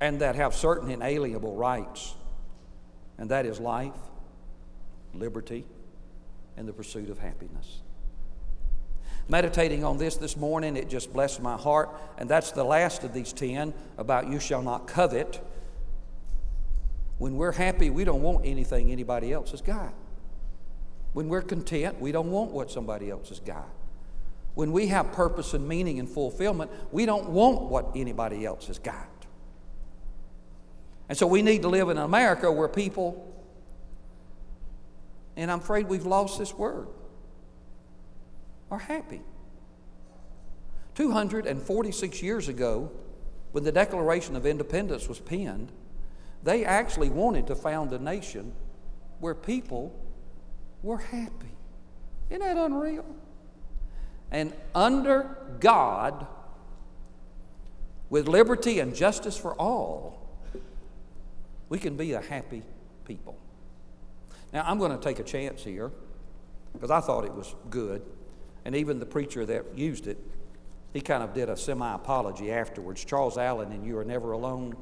and 0.00 0.20
that 0.20 0.34
have 0.34 0.54
certain 0.54 0.90
inalienable 0.90 1.54
rights, 1.54 2.14
and 3.18 3.30
that 3.30 3.46
is 3.46 3.60
life, 3.60 3.92
liberty, 5.14 5.64
and 6.56 6.68
the 6.68 6.72
pursuit 6.72 7.10
of 7.10 7.18
happiness. 7.18 7.80
Meditating 9.28 9.84
on 9.84 9.96
this 9.96 10.16
this 10.16 10.36
morning, 10.36 10.76
it 10.76 10.88
just 10.88 11.12
blessed 11.12 11.40
my 11.40 11.56
heart, 11.56 11.88
and 12.18 12.28
that's 12.28 12.50
the 12.50 12.64
last 12.64 13.04
of 13.04 13.14
these 13.14 13.32
10 13.32 13.72
about 13.96 14.28
you 14.28 14.38
shall 14.38 14.60
not 14.60 14.86
covet. 14.86 15.40
When 17.18 17.36
we're 17.36 17.52
happy, 17.52 17.88
we 17.88 18.04
don't 18.04 18.22
want 18.22 18.44
anything 18.44 18.90
anybody 18.92 19.32
else 19.32 19.52
has 19.52 19.62
got. 19.62 19.94
When 21.14 21.28
we're 21.28 21.42
content, 21.42 22.00
we 22.00 22.12
don't 22.12 22.30
want 22.30 22.50
what 22.50 22.70
somebody 22.70 23.08
else 23.08 23.30
has 23.30 23.40
got. 23.40 23.68
When 24.54 24.72
we 24.72 24.88
have 24.88 25.12
purpose 25.12 25.54
and 25.54 25.66
meaning 25.66 25.98
and 25.98 26.08
fulfillment, 26.08 26.70
we 26.92 27.06
don't 27.06 27.30
want 27.30 27.62
what 27.62 27.92
anybody 27.94 28.44
else 28.44 28.66
has 28.66 28.78
got. 28.78 29.08
And 31.08 31.18
so 31.18 31.26
we 31.26 31.42
need 31.42 31.62
to 31.62 31.68
live 31.68 31.88
in 31.90 31.98
America 31.98 32.50
where 32.50 32.68
people, 32.68 33.32
and 35.36 35.50
I'm 35.50 35.60
afraid 35.60 35.88
we've 35.88 36.06
lost 36.06 36.38
this 36.38 36.54
word, 36.54 36.88
are 38.70 38.78
happy. 38.78 39.20
246 40.94 42.22
years 42.22 42.48
ago, 42.48 42.90
when 43.52 43.64
the 43.64 43.72
Declaration 43.72 44.36
of 44.36 44.46
Independence 44.46 45.08
was 45.08 45.20
penned, 45.20 45.70
they 46.42 46.64
actually 46.64 47.08
wanted 47.08 47.46
to 47.48 47.54
found 47.54 47.92
a 47.92 47.98
nation 47.98 48.52
where 49.20 49.34
people 49.34 49.94
were 50.82 50.98
happy. 50.98 51.56
Isn't 52.30 52.40
that 52.40 52.56
unreal? 52.56 53.04
And 54.30 54.52
under 54.74 55.36
God, 55.60 56.26
with 58.10 58.28
liberty 58.28 58.80
and 58.80 58.94
justice 58.94 59.36
for 59.36 59.54
all, 59.54 60.23
we 61.68 61.78
can 61.78 61.96
be 61.96 62.12
a 62.12 62.20
happy 62.20 62.62
people. 63.04 63.36
Now, 64.52 64.64
I'm 64.66 64.78
going 64.78 64.92
to 64.92 65.02
take 65.02 65.18
a 65.18 65.24
chance 65.24 65.62
here 65.62 65.90
because 66.72 66.90
I 66.90 67.00
thought 67.00 67.24
it 67.24 67.34
was 67.34 67.54
good. 67.70 68.02
And 68.64 68.74
even 68.74 68.98
the 68.98 69.06
preacher 69.06 69.44
that 69.46 69.76
used 69.76 70.06
it, 70.06 70.18
he 70.92 71.00
kind 71.00 71.22
of 71.22 71.34
did 71.34 71.48
a 71.48 71.56
semi 71.56 71.94
apology 71.94 72.52
afterwards. 72.52 73.04
Charles 73.04 73.36
Allen 73.36 73.72
and 73.72 73.84
You 73.84 73.98
Are 73.98 74.04
Never 74.04 74.32
Alone. 74.32 74.76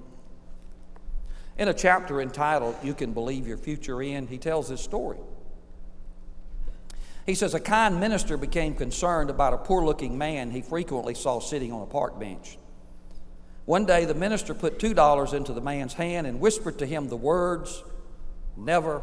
In 1.58 1.68
a 1.68 1.74
chapter 1.74 2.20
entitled 2.20 2.76
You 2.82 2.94
Can 2.94 3.12
Believe 3.12 3.46
Your 3.46 3.56
Future 3.56 4.02
In, 4.02 4.26
he 4.26 4.38
tells 4.38 4.68
this 4.68 4.80
story. 4.80 5.18
He 7.26 7.34
says, 7.34 7.54
A 7.54 7.60
kind 7.60 8.00
minister 8.00 8.36
became 8.36 8.74
concerned 8.74 9.30
about 9.30 9.54
a 9.54 9.58
poor 9.58 9.84
looking 9.84 10.18
man 10.18 10.50
he 10.50 10.60
frequently 10.60 11.14
saw 11.14 11.40
sitting 11.40 11.72
on 11.72 11.82
a 11.82 11.86
park 11.86 12.18
bench. 12.18 12.58
One 13.72 13.86
day, 13.86 14.04
the 14.04 14.12
minister 14.12 14.52
put 14.52 14.78
$2 14.78 15.32
into 15.32 15.54
the 15.54 15.62
man's 15.62 15.94
hand 15.94 16.26
and 16.26 16.40
whispered 16.40 16.78
to 16.80 16.84
him 16.84 17.08
the 17.08 17.16
words, 17.16 17.82
Never 18.54 19.00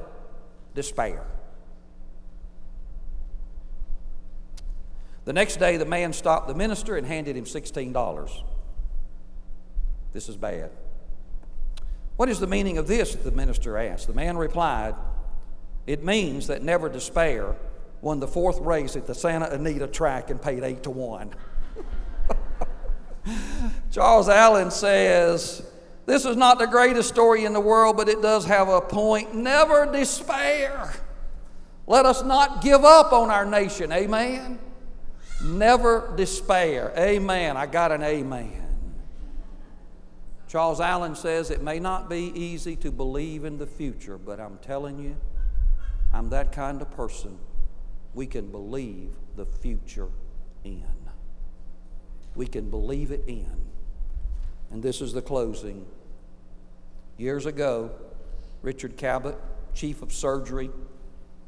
despair. 0.76 1.26
The 5.26 5.34
next 5.34 5.56
day, 5.56 5.78
the 5.78 5.88
man 5.88 6.14
stopped 6.14 6.48
the 6.48 6.54
minister 6.54 6.98
and 6.98 7.08
handed 7.08 7.36
him 7.36 7.46
$16. 7.46 8.44
This 10.14 10.30
is 10.30 10.38
bad. 10.38 10.70
What 12.18 12.30
is 12.30 12.40
the 12.40 12.46
meaning 12.46 12.78
of 12.78 12.88
this? 12.88 13.16
The 13.16 13.32
minister 13.32 13.76
asked. 13.76 14.06
The 14.06 14.14
man 14.14 14.38
replied, 14.38 14.94
It 15.88 16.04
means 16.04 16.46
that 16.46 16.62
never 16.62 16.90
despair 16.90 17.56
won 18.02 18.20
the 18.20 18.28
fourth 18.28 18.60
race 18.60 18.96
at 18.96 19.08
the 19.08 19.16
Santa 19.16 19.50
Anita 19.50 19.88
track 19.88 20.30
and 20.30 20.40
paid 20.40 20.64
eight 20.64 20.84
to 20.84 20.92
one. 20.92 21.34
Charles 23.92 24.30
Allen 24.30 24.72
says, 24.72 25.64
This 26.06 26.26
is 26.26 26.36
not 26.36 26.60
the 26.60 26.68
greatest 26.68 27.10
story 27.10 27.46
in 27.46 27.54
the 27.54 27.60
world, 27.60 27.98
but 27.98 28.10
it 28.10 28.22
does 28.22 28.46
have 28.46 28.70
a 28.70 28.82
point. 28.82 29.34
Never 29.34 29.92
despair. 29.92 30.94
Let 31.88 32.06
us 32.06 32.24
not 32.24 32.62
give 32.62 32.86
up 32.86 33.14
on 33.14 33.32
our 33.32 33.46
nation. 33.46 33.92
Amen. 33.92 34.60
Never 35.44 36.14
despair. 36.16 36.94
Amen. 36.98 37.58
I 37.58 37.66
got 37.66 37.92
an 37.92 38.04
amen. 38.04 38.70
Charles 40.48 40.80
Allen 40.80 41.16
says 41.16 41.52
it 41.52 41.62
may 41.62 41.80
not 41.80 42.10
be 42.10 42.32
easy 42.36 42.76
to 42.78 42.92
believe 42.92 43.46
in 43.46 43.58
the 43.58 43.68
future, 43.68 44.18
but 44.18 44.40
I'm 44.40 44.58
telling 44.60 45.00
you, 45.00 45.16
I'm 46.12 46.30
that 46.30 46.52
kind 46.52 46.82
of 46.82 46.90
person 46.92 47.38
we 48.14 48.26
can 48.26 48.52
believe 48.52 49.16
the 49.36 49.46
future 49.46 50.10
in. 50.64 51.09
We 52.40 52.48
can 52.48 52.70
believe 52.70 53.12
it 53.12 53.26
in. 53.28 53.52
And 54.72 54.82
this 54.82 55.02
is 55.02 55.12
the 55.12 55.22
closing. 55.22 55.86
Years 57.18 57.46
ago, 57.46 57.92
Richard 58.62 58.96
Cabot, 58.96 59.36
chief 59.74 60.02
of 60.02 60.14
surgery 60.14 60.70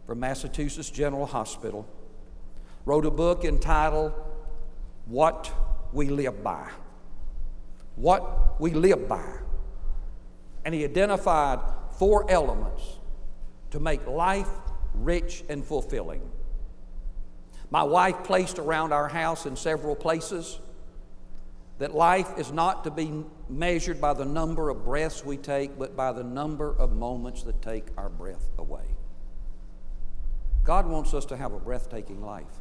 for 0.05 0.15
Massachusetts 0.15 0.89
General 0.89 1.25
Hospital, 1.25 1.87
wrote 2.83 3.05
a 3.05 3.09
book 3.09 3.45
entitled 3.45 4.11
What 5.05 5.49
We 5.93 6.09
Live 6.09 6.43
By. 6.43 6.69
What 7.95 8.59
We 8.59 8.71
Live 8.71 9.07
By. 9.07 9.37
And 10.65 10.75
he 10.75 10.83
identified 10.83 11.59
four 11.99 12.29
elements 12.29 12.83
to 13.69 13.79
make 13.79 14.05
life 14.07 14.49
rich 14.93 15.45
and 15.47 15.63
fulfilling. 15.63 16.29
My 17.69 17.83
wife 17.83 18.25
placed 18.25 18.59
around 18.59 18.91
our 18.91 19.07
house 19.07 19.45
in 19.45 19.55
several 19.55 19.95
places 19.95 20.59
that 21.81 21.95
life 21.95 22.37
is 22.37 22.51
not 22.51 22.83
to 22.83 22.91
be 22.91 23.23
measured 23.49 23.99
by 23.99 24.13
the 24.13 24.23
number 24.23 24.69
of 24.69 24.85
breaths 24.85 25.25
we 25.25 25.35
take, 25.35 25.79
but 25.79 25.95
by 25.95 26.11
the 26.11 26.23
number 26.23 26.75
of 26.77 26.93
moments 26.93 27.41
that 27.43 27.59
take 27.61 27.87
our 27.97 28.07
breath 28.07 28.49
away. 28.57 28.85
God 30.63 30.85
wants 30.85 31.15
us 31.15 31.25
to 31.25 31.35
have 31.35 31.53
a 31.53 31.59
breathtaking 31.59 32.23
life. 32.23 32.59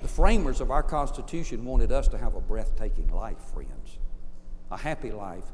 The 0.00 0.08
framers 0.08 0.62
of 0.62 0.70
our 0.70 0.82
Constitution 0.82 1.64
wanted 1.64 1.92
us 1.92 2.08
to 2.08 2.16
have 2.16 2.34
a 2.34 2.40
breathtaking 2.40 3.08
life, 3.08 3.38
friends, 3.52 3.98
a 4.70 4.78
happy 4.78 5.10
life. 5.10 5.44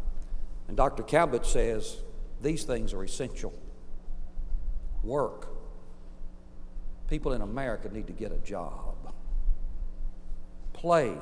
And 0.69 0.77
Dr. 0.77 1.03
Cabot 1.03 1.45
says 1.45 1.97
these 2.41 2.63
things 2.63 2.95
are 2.95 3.03
essential 3.03 3.53
work, 5.03 5.49
People 7.09 7.33
in 7.33 7.43
America 7.43 7.89
need 7.93 8.07
to 8.07 8.13
get 8.13 8.33
a 8.33 8.39
job. 8.39 9.13
Play. 10.73 11.17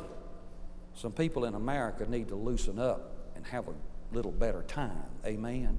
Some 0.95 1.13
people 1.13 1.45
in 1.45 1.55
America 1.55 2.09
need 2.09 2.29
to 2.29 2.37
loosen 2.37 2.79
up 2.79 3.13
and 3.35 3.47
have 3.47 3.69
a 3.69 3.75
little 4.13 4.33
better 4.33 4.63
time. 4.63 5.05
Amen. 5.25 5.79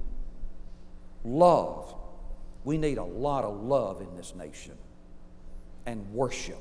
Love. 1.24 1.94
We 2.64 2.78
need 2.78 2.98
a 2.98 3.04
lot 3.04 3.44
of 3.44 3.62
love 3.62 4.00
in 4.00 4.16
this 4.16 4.34
nation. 4.34 4.76
And 5.86 6.12
worship. 6.12 6.58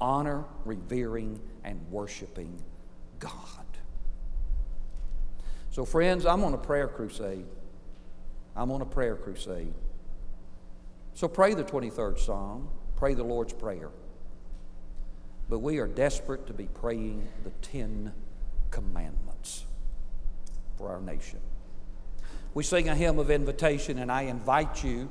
Honor, 0.00 0.44
revering, 0.64 1.40
and 1.64 1.80
worshiping 1.90 2.60
God. 3.18 3.32
So, 5.70 5.84
friends, 5.84 6.26
I'm 6.26 6.42
on 6.42 6.54
a 6.54 6.58
prayer 6.58 6.88
crusade. 6.88 7.46
I'm 8.56 8.70
on 8.70 8.82
a 8.82 8.86
prayer 8.86 9.16
crusade. 9.16 9.72
So 11.14 11.28
pray 11.28 11.54
the 11.54 11.64
23rd 11.64 12.18
Psalm, 12.18 12.68
pray 12.96 13.14
the 13.14 13.22
Lord's 13.22 13.52
Prayer. 13.52 13.90
But 15.50 15.58
we 15.58 15.78
are 15.78 15.88
desperate 15.88 16.46
to 16.46 16.52
be 16.52 16.68
praying 16.72 17.26
the 17.42 17.50
Ten 17.60 18.12
Commandments 18.70 19.66
for 20.78 20.90
our 20.90 21.00
nation. 21.00 21.40
We 22.54 22.62
sing 22.62 22.88
a 22.88 22.94
hymn 22.94 23.18
of 23.18 23.32
invitation, 23.32 23.98
and 23.98 24.12
I 24.12 24.22
invite 24.22 24.84
you 24.84 25.10